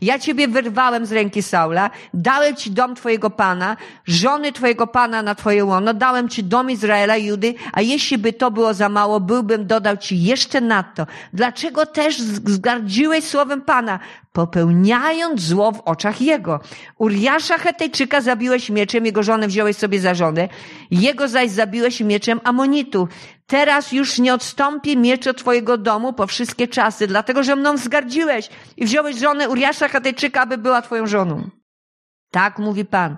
[0.00, 5.34] ja ciebie wyrwałem z ręki Saula, dałem ci dom twojego Pana, żony twojego Pana na
[5.34, 9.66] twoje łono, dałem ci dom Izraela, Judy, a jeśli by to było za mało, byłbym
[9.66, 11.06] dodał ci jeszcze nadto.
[11.32, 13.98] Dlaczego też zgardziłeś słowem Pana?
[14.32, 16.60] Popełniając zło w oczach jego.
[16.98, 20.48] Uriasza Hetejczyka zabiłeś mieczem, jego żonę wziąłeś sobie za żonę,
[20.90, 23.08] jego zaś zabiłeś mieczem Amonitu.
[23.46, 28.48] Teraz już nie odstąpi miecz od twojego domu po wszystkie czasy, dlatego że mną zgardziłeś
[28.76, 31.50] i wziąłeś żonę Uriasza Hetejczyka, aby była twoją żoną.
[32.30, 33.16] Tak mówi Pan.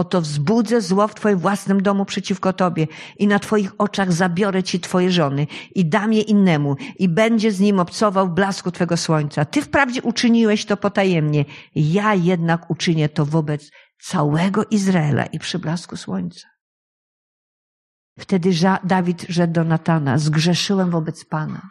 [0.00, 2.86] Oto wzbudzę zło w Twoim własnym domu przeciwko Tobie
[3.18, 7.60] i na Twoich oczach zabiorę Ci Twoje żony i dam je innemu i będzie z
[7.60, 9.44] nim obcował w blasku Twego słońca.
[9.44, 13.70] Ty wprawdzie uczyniłeś to potajemnie, ja jednak uczynię to wobec
[14.02, 16.48] całego Izraela i przy blasku słońca.
[18.18, 18.50] Wtedy
[18.84, 21.70] Dawid rzekł do Natana, zgrzeszyłem wobec Pana.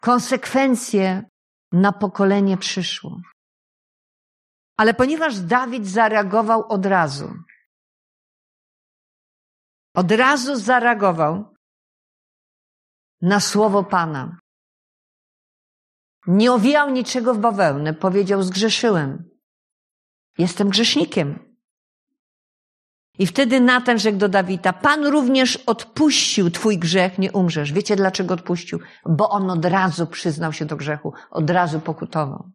[0.00, 1.24] Konsekwencje
[1.72, 3.20] na pokolenie przyszło.
[4.82, 7.34] Ale ponieważ Dawid zareagował od razu,
[9.94, 11.54] od razu zareagował
[13.20, 14.38] na słowo Pana.
[16.26, 19.30] Nie owijał niczego w bawełnę, powiedział: Zgrzeszyłem.
[20.38, 21.56] Jestem grzesznikiem.
[23.18, 27.72] I wtedy Natan rzekł do Dawida: Pan również odpuścił Twój grzech, nie umrzesz.
[27.72, 28.80] Wiecie dlaczego odpuścił?
[29.06, 32.50] Bo on od razu przyznał się do grzechu, od razu pokutował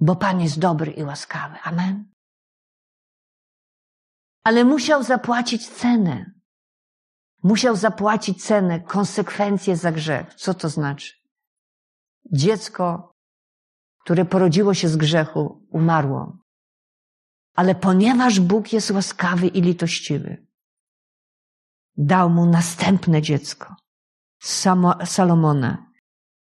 [0.00, 1.58] bo Pan jest dobry i łaskawy.
[1.62, 2.12] Amen.
[4.44, 6.34] Ale musiał zapłacić cenę.
[7.42, 10.34] Musiał zapłacić cenę, konsekwencje za grzech.
[10.34, 11.12] Co to znaczy?
[12.32, 13.12] Dziecko,
[14.04, 16.38] które porodziło się z grzechu, umarło.
[17.54, 20.46] Ale ponieważ Bóg jest łaskawy i litościwy,
[21.96, 23.74] dał mu następne dziecko,
[25.04, 25.90] Salomona,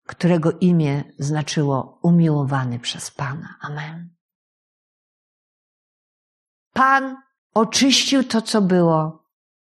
[0.08, 3.56] którego imię znaczyło umiłowany przez Pana.
[3.62, 4.16] Amen.
[6.74, 7.18] Pan
[7.54, 9.30] oczyścił to, co było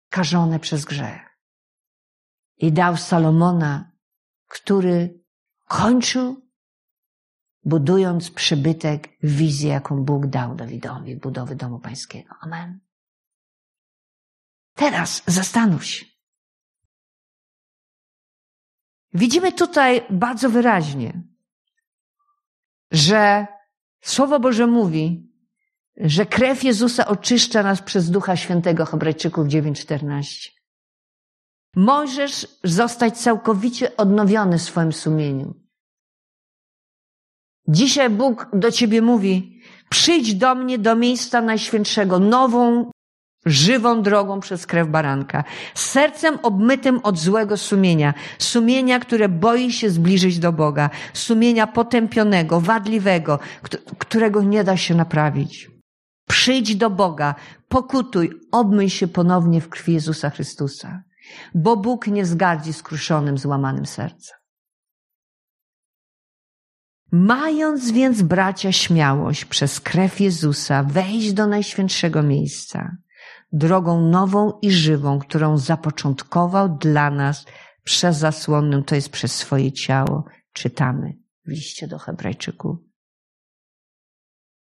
[0.10, 1.40] karzone przez grzech.
[2.58, 3.92] I dał Salomona,
[4.48, 5.24] który
[5.68, 6.50] kończył,
[7.66, 12.36] budując przybytek, wizję, jaką Bóg dał Dawidowi, budowy domu pańskiego.
[12.42, 12.80] Amen.
[14.76, 16.13] Teraz zastanów się.
[19.14, 21.24] Widzimy tutaj bardzo wyraźnie,
[22.92, 23.48] że
[24.04, 25.32] Słowo Boże mówi,
[25.98, 30.50] że krew Jezusa oczyszcza nas przez Ducha Świętego Hebrajczyków 9:14.
[31.76, 35.54] Możesz zostać całkowicie odnowiony w swoim sumieniu.
[37.68, 42.92] Dzisiaj Bóg do ciebie mówi: przyjdź do mnie do miejsca najświętszego, nową
[43.46, 50.40] żywą drogą przez krew baranka, sercem obmytym od złego sumienia, sumienia, które boi się zbliżyć
[50.40, 53.40] do Boga, sumienia potępionego, wadliwego,
[53.98, 55.72] którego nie da się naprawić.
[56.28, 57.36] Przyjdź do Boga,
[57.68, 61.04] pokutuj, obmyj się ponownie w krwi Jezusa Chrystusa,
[61.56, 64.38] bo Bóg nie zgardzi skruszonym, złamanym sercem.
[67.12, 72.98] Mając więc bracia śmiałość przez krew Jezusa wejść do najświętszego miejsca,
[73.54, 77.46] drogą nową i żywą, którą zapoczątkował dla nas
[77.84, 82.78] przez zasłonę, to jest przez swoje ciało, czytamy w liście do Hebrajczyków.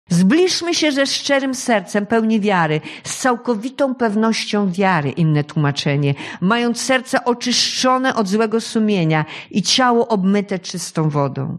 [0.09, 7.24] Zbliżmy się ze szczerym sercem, pełni wiary, z całkowitą pewnością wiary, inne tłumaczenie, mając serce
[7.24, 11.59] oczyszczone od złego sumienia i ciało obmyte czystą wodą.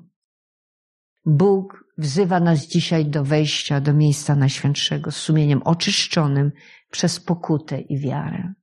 [1.26, 6.52] Bóg wzywa nas dzisiaj do wejścia do miejsca Najświętszego z sumieniem oczyszczonym
[6.92, 8.54] przez pokutę i wiarę.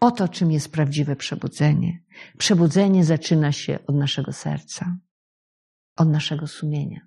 [0.00, 2.02] Oto czym jest prawdziwe przebudzenie.
[2.38, 4.96] Przebudzenie zaczyna się od naszego serca,
[5.96, 7.00] od naszego sumienia.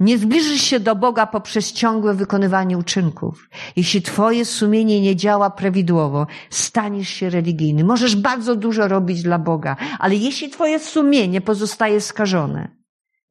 [0.00, 3.48] Nie zbliżysz się do Boga poprzez ciągłe wykonywanie uczynków.
[3.76, 7.84] Jeśli Twoje sumienie nie działa prawidłowo, staniesz się religijny.
[7.84, 12.83] Możesz bardzo dużo robić dla Boga, ale jeśli Twoje sumienie pozostaje skażone,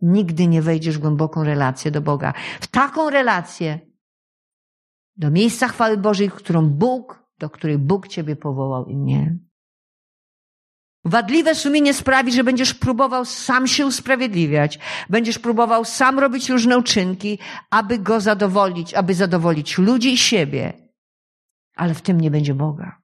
[0.03, 2.33] nigdy nie wejdziesz w głęboką relację do Boga.
[2.61, 3.79] W taką relację,
[5.17, 9.37] do miejsca chwały Bożej, którą Bóg, do której Bóg Ciebie powołał i mnie.
[11.05, 14.79] Wadliwe sumienie sprawi, że będziesz próbował sam się usprawiedliwiać,
[15.09, 17.39] będziesz próbował sam robić różne uczynki,
[17.69, 20.73] aby go zadowolić, aby zadowolić ludzi i siebie,
[21.75, 23.02] ale w tym nie będzie Boga.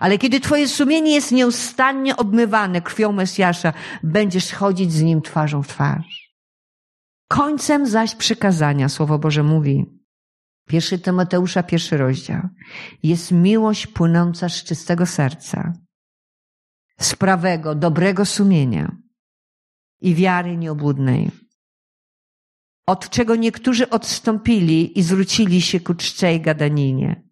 [0.00, 5.68] Ale kiedy twoje sumienie jest nieustannie obmywane krwią Mesjasza, będziesz chodzić z nim twarzą w
[5.68, 6.34] twarz.
[7.28, 9.86] Końcem zaś przykazania, Słowo Boże mówi,
[10.68, 12.42] pierwszy Tymoteusza, pierwszy rozdział,
[13.02, 15.72] jest miłość płynąca z czystego serca
[17.00, 18.96] z prawego, dobrego sumienia
[20.00, 21.30] i wiary nieobłudnej.
[22.86, 27.22] Od czego niektórzy odstąpili i zwrócili się ku czczej gadaninie.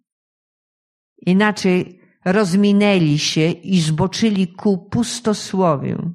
[1.19, 1.96] Inaczej
[2.27, 6.11] rozminęli się i zboczyli ku pustosłowiu.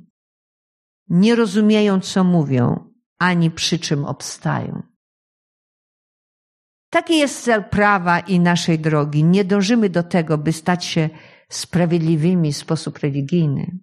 [1.09, 4.83] Nie rozumieją, co mówią, ani przy czym obstają.
[6.89, 9.23] Taki jest cel prawa i naszej drogi.
[9.23, 11.09] Nie dążymy do tego, by stać się
[11.49, 13.79] sprawiedliwymi w sposób religijny.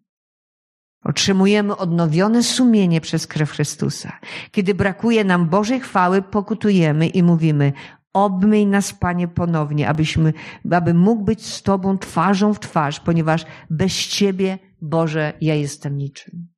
[1.05, 4.19] Otrzymujemy odnowione sumienie przez krew Chrystusa.
[4.51, 7.73] Kiedy brakuje nam Bożej chwały, pokutujemy i mówimy,
[8.25, 10.33] obmyj nas, Panie, ponownie, abyśmy,
[10.71, 16.49] aby mógł być z Tobą twarzą w twarz, ponieważ bez Ciebie, Boże, ja jestem niczym.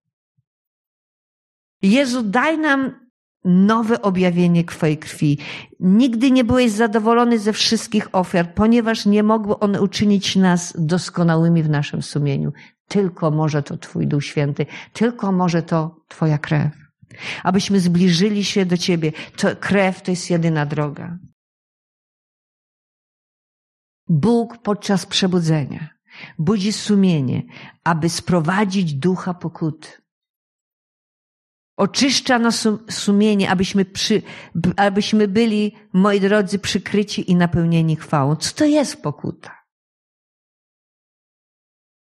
[1.83, 3.11] Jezu, daj nam
[3.45, 5.39] nowe objawienie Twojej krwi.
[5.81, 11.71] Nigdy nie byłeś zadowolony ze wszystkich ofiar, ponieważ nie mogły one uczynić nas doskonałymi w
[11.71, 12.53] naszym sumieniu.
[12.89, 16.73] Tylko może to Twój Duch Święty, tylko może to Twoja krew.
[17.43, 19.13] Abyśmy zbliżyli się do Ciebie.
[19.37, 21.19] To krew to jest jedyna droga.
[24.11, 25.89] Bóg podczas przebudzenia
[26.39, 27.43] budzi sumienie,
[27.85, 29.89] aby sprowadzić ducha pokuty
[31.81, 34.23] Oczyszcza nas sumienie, abyśmy, przy,
[34.77, 38.37] abyśmy byli, moi drodzy, przykryci i napełnieni chwałą.
[38.37, 39.65] Co to jest pokuta?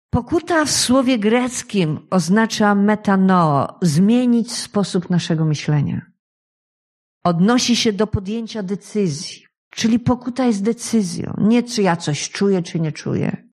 [0.09, 6.01] Pokuta w słowie greckim oznacza metanoo, zmienić sposób naszego myślenia.
[7.23, 9.50] Odnosi się do podjęcia decyzji.
[9.72, 11.34] Czyli pokuta jest decyzją.
[11.38, 13.49] Nie czy ja coś czuję, czy nie czuję.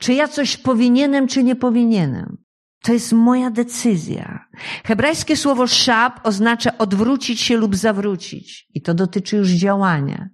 [0.00, 2.36] Czy ja coś powinienem, czy nie powinienem.
[2.82, 4.46] To jest moja decyzja.
[4.84, 8.68] Hebrajskie słowo szab oznacza odwrócić się lub zawrócić.
[8.74, 10.28] I to dotyczy już działania.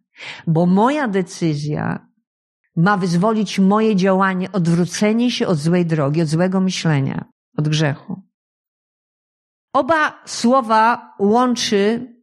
[0.47, 2.07] Bo moja decyzja
[2.77, 7.25] ma wyzwolić moje działanie, odwrócenie się od złej drogi, od złego myślenia,
[7.59, 8.23] od grzechu.
[9.73, 12.15] Oba słowa łączy,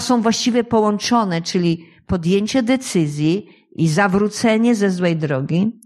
[0.00, 5.80] są właściwie połączone, czyli podjęcie decyzji i zawrócenie ze złej drogi,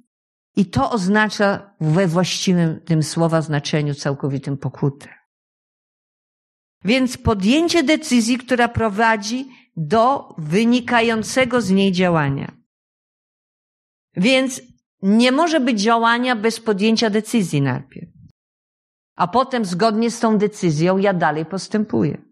[0.56, 5.08] i to oznacza we właściwym tym słowa znaczeniu całkowitym pokutę.
[6.84, 12.52] Więc podjęcie decyzji, która prowadzi do wynikającego z niej działania.
[14.16, 14.62] Więc
[15.02, 18.08] nie może być działania bez podjęcia decyzji najpierw.
[19.16, 22.27] A potem zgodnie z tą decyzją ja dalej postępuję.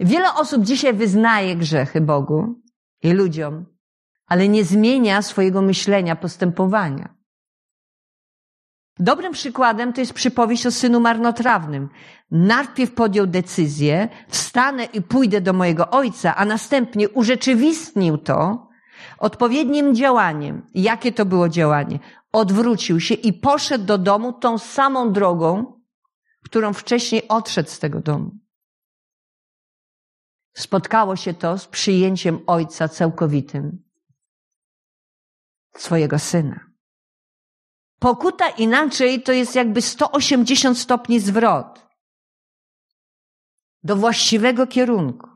[0.00, 2.54] Wiele osób dzisiaj wyznaje grzechy Bogu
[3.02, 3.66] i ludziom,
[4.26, 7.14] ale nie zmienia swojego myślenia, postępowania.
[8.98, 11.88] Dobrym przykładem to jest przypowieść o synu marnotrawnym.
[12.30, 18.68] Najpierw podjął decyzję, wstanę i pójdę do mojego ojca, a następnie urzeczywistnił to
[19.18, 20.66] odpowiednim działaniem.
[20.74, 21.98] Jakie to było działanie?
[22.32, 25.80] Odwrócił się i poszedł do domu tą samą drogą,
[26.44, 28.30] którą wcześniej odszedł z tego domu.
[30.54, 33.90] Spotkało się to z przyjęciem ojca całkowitym
[35.76, 36.70] swojego syna.
[37.98, 41.86] Pokuta inaczej to jest jakby 180 stopni zwrot
[43.82, 45.28] do właściwego kierunku.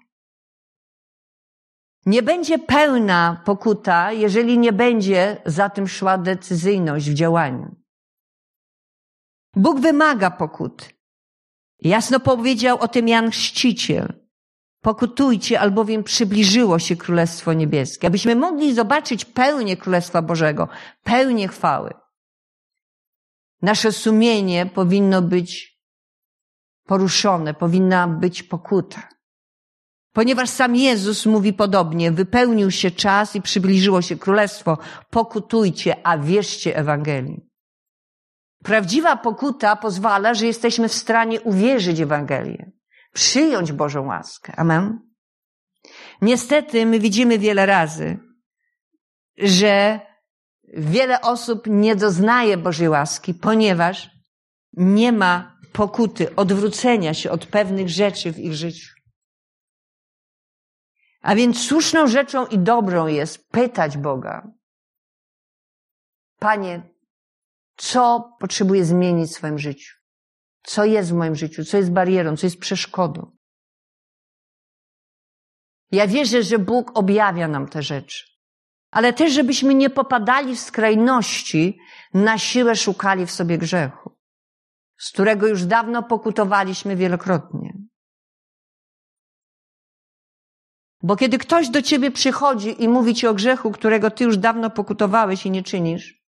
[2.06, 7.76] Nie będzie pełna pokuta, jeżeli nie będzie za tym szła decyzyjność w działaniu.
[9.56, 10.94] Bóg wymaga pokut.
[11.80, 14.23] Jasno powiedział o tym Jan Chrzciciel.
[14.84, 18.06] Pokutujcie, albowiem przybliżyło się Królestwo Niebieskie.
[18.06, 20.68] Abyśmy mogli zobaczyć pełnię Królestwa Bożego,
[21.02, 21.94] pełnię chwały.
[23.62, 25.78] Nasze sumienie powinno być
[26.86, 29.08] poruszone, powinna być pokuta.
[30.12, 34.78] Ponieważ sam Jezus mówi podobnie, wypełnił się czas i przybliżyło się królestwo,
[35.10, 37.40] pokutujcie, a wierzcie Ewangelii.
[38.64, 42.73] Prawdziwa pokuta pozwala, że jesteśmy w stanie uwierzyć Ewangelię,
[43.14, 44.52] przyjąć Bożą łaskę.
[44.56, 44.98] Amen.
[46.22, 48.18] Niestety my widzimy wiele razy,
[49.38, 50.00] że
[50.76, 54.10] wiele osób nie doznaje Bożej łaski, ponieważ
[54.72, 58.94] nie ma pokuty, odwrócenia się od pewnych rzeczy w ich życiu.
[61.20, 64.48] A więc słuszną rzeczą i dobrą jest pytać Boga,
[66.38, 66.82] Panie,
[67.76, 70.03] co potrzebuję zmienić w swoim życiu?
[70.64, 71.64] Co jest w moim życiu?
[71.64, 72.36] Co jest barierą?
[72.36, 73.36] Co jest przeszkodą?
[75.90, 78.24] Ja wierzę, że Bóg objawia nam te rzeczy.
[78.90, 81.78] Ale też, żebyśmy nie popadali w skrajności,
[82.14, 84.16] na siłę szukali w sobie grzechu,
[84.98, 87.72] z którego już dawno pokutowaliśmy wielokrotnie.
[91.02, 94.70] Bo kiedy ktoś do ciebie przychodzi i mówi ci o grzechu, którego ty już dawno
[94.70, 96.22] pokutowałeś i nie czynisz,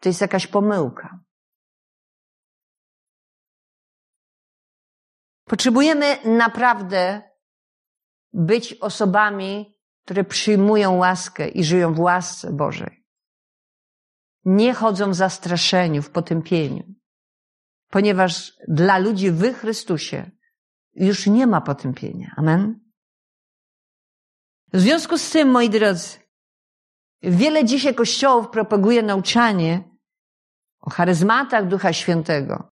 [0.00, 1.18] to jest jakaś pomyłka.
[5.44, 7.22] Potrzebujemy naprawdę
[8.32, 13.04] być osobami, które przyjmują łaskę i żyją w łasce Bożej.
[14.44, 16.94] Nie chodzą w zastraszeniu, w potępieniu.
[17.90, 20.30] Ponieważ dla ludzi w Chrystusie
[20.94, 22.34] już nie ma potępienia.
[22.36, 22.80] Amen?
[24.72, 26.18] W związku z tym, moi drodzy,
[27.22, 29.84] wiele dzisiaj kościołów propaguje nauczanie
[30.80, 32.71] o charyzmatach Ducha Świętego,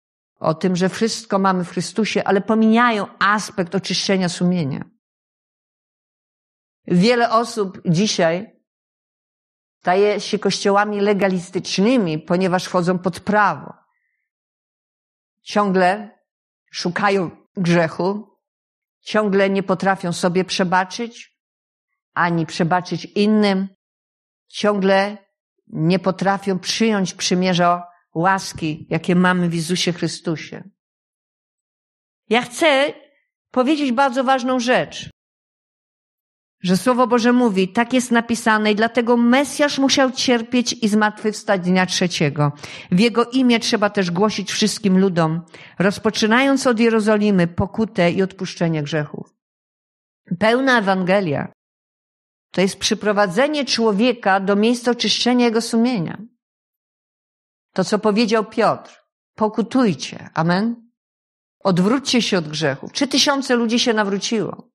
[0.44, 4.84] o tym, że wszystko mamy w Chrystusie, ale pomijają aspekt oczyszczenia sumienia.
[6.86, 8.60] Wiele osób dzisiaj
[9.80, 13.74] staje się kościołami legalistycznymi, ponieważ wchodzą pod prawo.
[15.42, 16.18] Ciągle
[16.72, 18.38] szukają grzechu,
[19.00, 21.38] ciągle nie potrafią sobie przebaczyć,
[22.14, 23.68] ani przebaczyć innym,
[24.48, 25.18] ciągle
[25.66, 30.64] nie potrafią przyjąć przymierza łaski, jakie mamy w Jezusie Chrystusie.
[32.30, 32.92] Ja chcę
[33.50, 35.10] powiedzieć bardzo ważną rzecz,
[36.64, 41.86] że Słowo Boże mówi, tak jest napisane i dlatego Mesjasz musiał cierpieć i zmartwychwstać dnia
[41.86, 42.52] trzeciego.
[42.90, 45.42] W Jego imię trzeba też głosić wszystkim ludom,
[45.78, 49.34] rozpoczynając od Jerozolimy pokutę i odpuszczenie grzechów.
[50.38, 51.52] Pełna Ewangelia
[52.50, 56.18] to jest przyprowadzenie człowieka do miejsca oczyszczenia jego sumienia.
[57.74, 59.00] To, co powiedział Piotr.
[59.34, 60.30] Pokutujcie.
[60.34, 60.90] Amen.
[61.60, 62.92] Odwróćcie się od grzechów.
[62.92, 64.70] Trzy tysiące ludzi się nawróciło.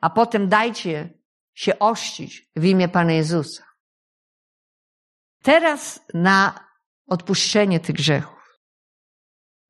[0.00, 1.14] A potem dajcie
[1.54, 3.64] się ościć w imię Pana Jezusa.
[5.42, 6.68] Teraz na
[7.06, 8.58] odpuszczenie tych grzechów.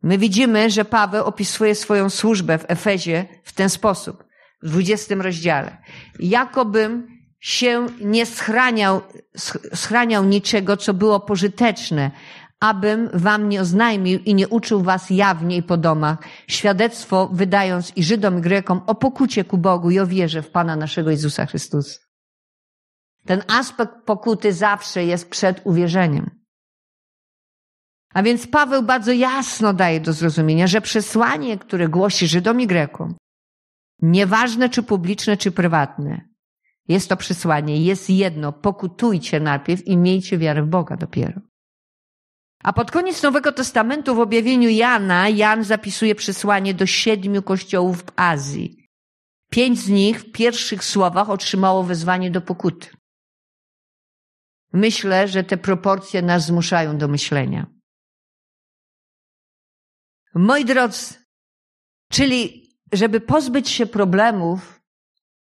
[0.03, 4.24] My widzimy, że Paweł opisuje swoją służbę w Efezie w ten sposób,
[4.62, 5.82] w 20 rozdziale.
[6.18, 7.09] Jakobym
[7.40, 9.00] się nie schraniał,
[9.74, 12.11] schraniał niczego, co było pożyteczne,
[12.62, 18.02] abym wam nie oznajmił i nie uczył was jawnie i po domach, świadectwo wydając i
[18.02, 21.98] Żydom i Grekom o pokucie ku Bogu i o wierze w Pana naszego Jezusa Chrystusa.
[23.24, 26.30] Ten aspekt pokuty zawsze jest przed uwierzeniem.
[28.14, 33.14] A więc Paweł bardzo jasno daje do zrozumienia, że przesłanie, które głosi Żydom i Grekom,
[34.02, 36.28] nieważne czy publiczne, czy prywatne,
[36.88, 41.40] jest to przesłanie, jest jedno, pokutujcie najpierw i miejcie wiarę w Boga dopiero.
[42.62, 48.12] A pod koniec Nowego Testamentu w objawieniu Jana, Jan zapisuje przesłanie do siedmiu kościołów w
[48.16, 48.88] Azji.
[49.50, 52.88] Pięć z nich w pierwszych słowach otrzymało wezwanie do pokuty.
[54.72, 57.66] Myślę, że te proporcje nas zmuszają do myślenia.
[60.34, 61.14] Moi drodzy,
[62.10, 64.80] czyli żeby pozbyć się problemów,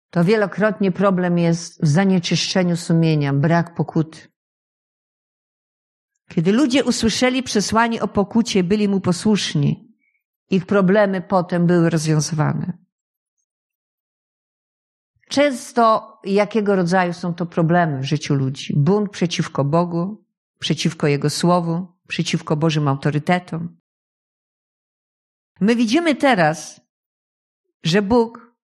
[0.09, 4.32] to wielokrotnie problem jest w zanieczyszczeniu sumienia, brak pokuty.
[6.29, 9.93] Kiedy ludzie usłyszeli przesłanie o pokucie, byli mu posłuszni,
[10.49, 12.77] ich problemy potem były rozwiązywane.
[15.29, 18.73] Często jakiego rodzaju są to problemy w życiu ludzi?
[18.77, 20.25] Bunt przeciwko Bogu,
[20.59, 23.77] przeciwko Jego Słowu, przeciwko Bożym autorytetom.
[25.61, 26.81] My widzimy teraz,
[27.83, 28.55] że Bóg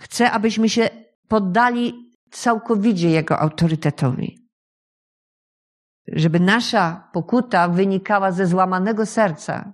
[0.00, 0.90] chce, abyśmy się
[1.28, 4.43] poddali całkowicie Jego autorytetowi.
[6.06, 9.72] Żeby nasza pokuta wynikała ze złamanego serca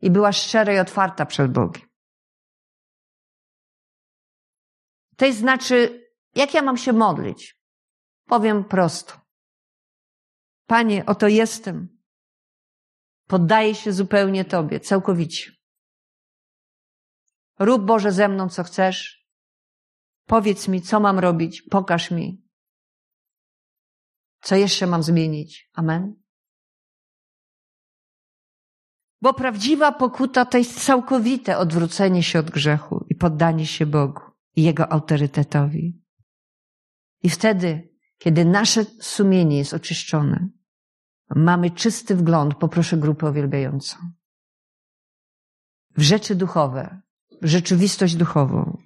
[0.00, 1.88] i była szczera i otwarta przed Bogiem.
[5.16, 7.60] To znaczy, jak ja mam się modlić?
[8.26, 9.20] Powiem prosto.
[10.66, 11.98] Panie, oto jestem.
[13.26, 15.52] Poddaję się zupełnie Tobie, całkowicie.
[17.58, 19.26] Rób Boże ze mną, co chcesz.
[20.26, 22.39] Powiedz mi, co mam robić, pokaż mi.
[24.40, 25.70] Co jeszcze mam zmienić?
[25.72, 26.20] Amen.
[29.22, 34.22] Bo prawdziwa pokuta to jest całkowite odwrócenie się od grzechu i poddanie się Bogu
[34.56, 36.02] i Jego autorytetowi.
[37.22, 37.88] I wtedy,
[38.18, 40.48] kiedy nasze sumienie jest oczyszczone,
[41.36, 43.96] mamy czysty wgląd, poproszę grupę uwielbiającą.
[45.96, 47.00] W rzeczy duchowe,
[47.42, 48.78] w rzeczywistość duchową.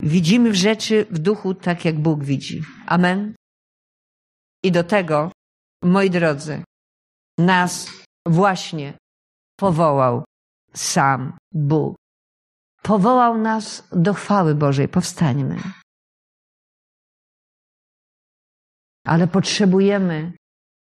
[0.00, 2.62] Widzimy w rzeczy w duchu tak, jak Bóg widzi.
[2.86, 3.34] Amen.
[4.62, 5.32] I do tego,
[5.82, 6.64] moi drodzy,
[7.38, 7.90] nas
[8.26, 8.98] właśnie
[9.56, 10.24] powołał
[10.74, 11.96] sam Bóg.
[12.82, 14.88] Powołał nas do chwały Bożej.
[14.88, 15.56] Powstańmy.
[19.06, 20.32] Ale potrzebujemy,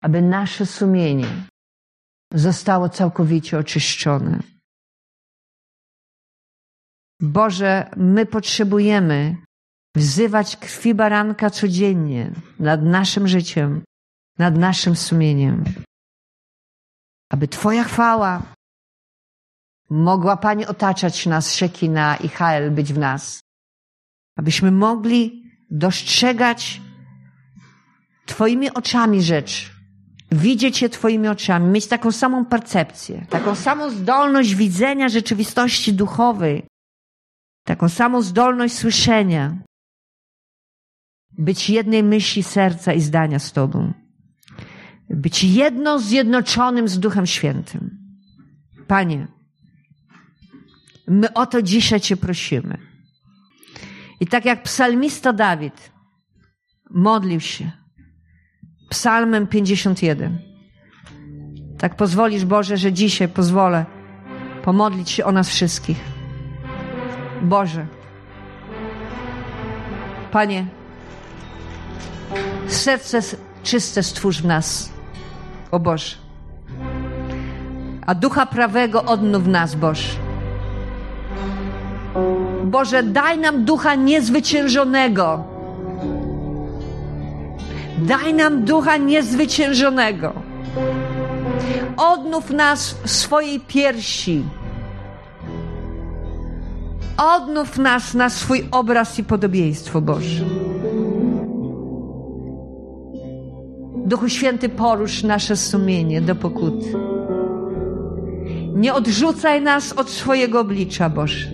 [0.02, 1.46] aby nasze sumienie
[2.34, 4.42] zostało całkowicie oczyszczone.
[7.20, 9.36] Boże, my potrzebujemy
[9.94, 13.82] wzywać krwi baranka codziennie nad naszym życiem,
[14.38, 15.64] nad naszym sumieniem,
[17.30, 18.42] aby Twoja chwała
[19.90, 23.40] mogła Pani otaczać nas, Szekina i Hael być w nas,
[24.36, 26.80] abyśmy mogli dostrzegać
[28.26, 29.72] Twoimi oczami rzecz,
[30.30, 36.66] widzieć je Twoimi oczami, mieć taką samą percepcję, taką samą zdolność widzenia rzeczywistości duchowej,
[37.64, 39.56] taką samą zdolność słyszenia,
[41.38, 43.92] być jednej myśli serca i zdania z Tobą,
[45.10, 47.98] być jedno zjednoczonym z Duchem Świętym.
[48.86, 49.26] Panie,
[51.08, 52.78] my o to dzisiaj Cię prosimy.
[54.20, 55.92] I tak jak psalmista Dawid
[56.90, 57.70] modlił się
[58.88, 60.38] psalmem 51,
[61.78, 63.86] tak pozwolisz Boże, że dzisiaj pozwolę
[64.64, 66.04] pomodlić się o nas wszystkich.
[67.42, 67.86] Boże,
[70.32, 70.66] Panie,
[72.72, 73.20] serce
[73.62, 74.90] czyste stwórz w nas,
[75.70, 76.16] o Boże.
[78.06, 80.08] A ducha prawego odnów nas, Boże.
[82.64, 85.44] Boże, daj nam ducha niezwyciężonego.
[87.98, 90.32] Daj nam ducha niezwyciężonego.
[91.96, 94.44] Odnów nas w swojej piersi.
[97.16, 100.44] Odnów nas na swój obraz i podobieństwo Boże.
[104.12, 106.92] Duchu Święty, porusz nasze sumienie do pokuty.
[108.74, 111.48] Nie odrzucaj nas od swojego oblicza, Boże.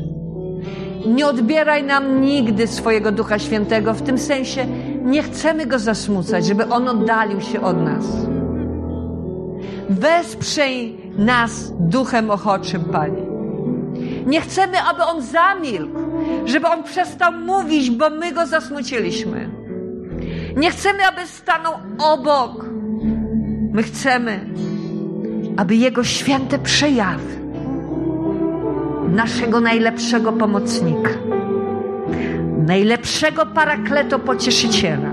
[1.06, 3.94] Nie odbieraj nam nigdy swojego Ducha Świętego.
[3.94, 4.66] W tym sensie
[5.04, 8.04] nie chcemy go zasmucać, żeby on oddalił się od nas.
[9.90, 13.22] Wesprzyj nas duchem ochoczym, Panie.
[14.26, 15.98] Nie chcemy, aby on zamilkł,
[16.44, 19.57] żeby on przestał mówić, bo my go zasmuciliśmy.
[20.59, 22.64] Nie chcemy, aby stanął obok.
[23.72, 24.40] My chcemy,
[25.56, 27.38] aby jego święte przejawy
[29.09, 31.11] naszego najlepszego pomocnika,
[32.66, 35.11] najlepszego parakleto pocieszyciela,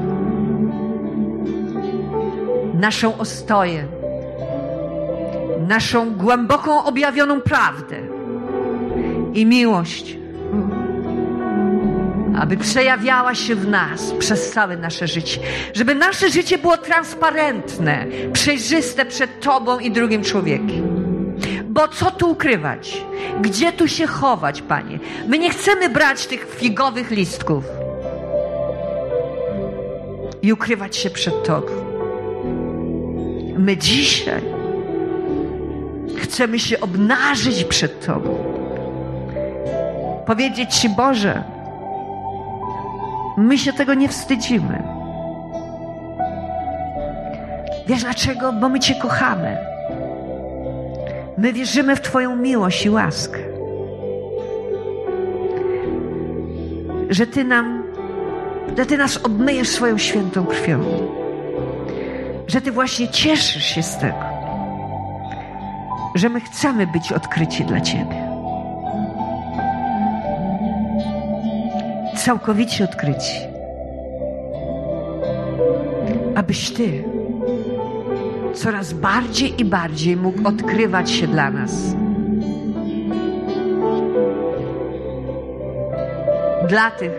[2.73, 3.83] naszą ostoję,
[5.67, 7.95] naszą głęboką objawioną prawdę
[9.33, 10.17] i miłość,
[12.39, 15.39] aby przejawiała się w nas przez całe nasze życie,
[15.73, 21.05] żeby nasze życie było transparentne, przejrzyste przed Tobą i drugim człowiekiem.
[21.63, 23.03] Bo co tu ukrywać?
[23.41, 24.99] Gdzie tu się chować, Panie?
[25.27, 27.63] My nie chcemy brać tych figowych listków
[30.41, 31.67] i ukrywać się przed Tobą.
[33.57, 34.41] My dzisiaj
[36.17, 38.55] chcemy się obnażyć przed Tobą.
[40.25, 41.43] Powiedzieć Ci, Boże,
[43.37, 44.83] my się tego nie wstydzimy.
[47.87, 48.53] Wiesz dlaczego?
[48.53, 49.57] Bo my Cię kochamy.
[51.37, 53.39] My wierzymy w Twoją miłość i łaskę.
[57.09, 57.83] Że Ty nam,
[58.77, 60.83] że Ty nas obmyjesz swoją świętą krwią.
[62.47, 64.25] Że Ty właśnie cieszysz się z tego.
[66.15, 68.24] Że my chcemy być odkryci dla Ciebie.
[72.25, 73.39] Całkowicie odkryci.
[76.35, 77.03] Abyś Ty
[78.53, 81.95] coraz bardziej i bardziej mógł odkrywać się dla nas.
[86.69, 87.11] Dla tych,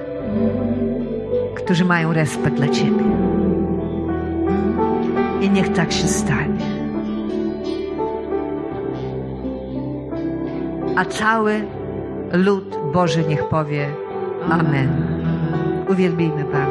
[1.54, 3.04] którzy mają respekt dla Ciebie.
[5.40, 6.66] I niech tak się stanie.
[10.96, 11.64] A cały
[12.32, 14.05] lud Boży niech powie
[14.50, 14.88] Amen.
[15.88, 16.65] Uwielbijmy Pana.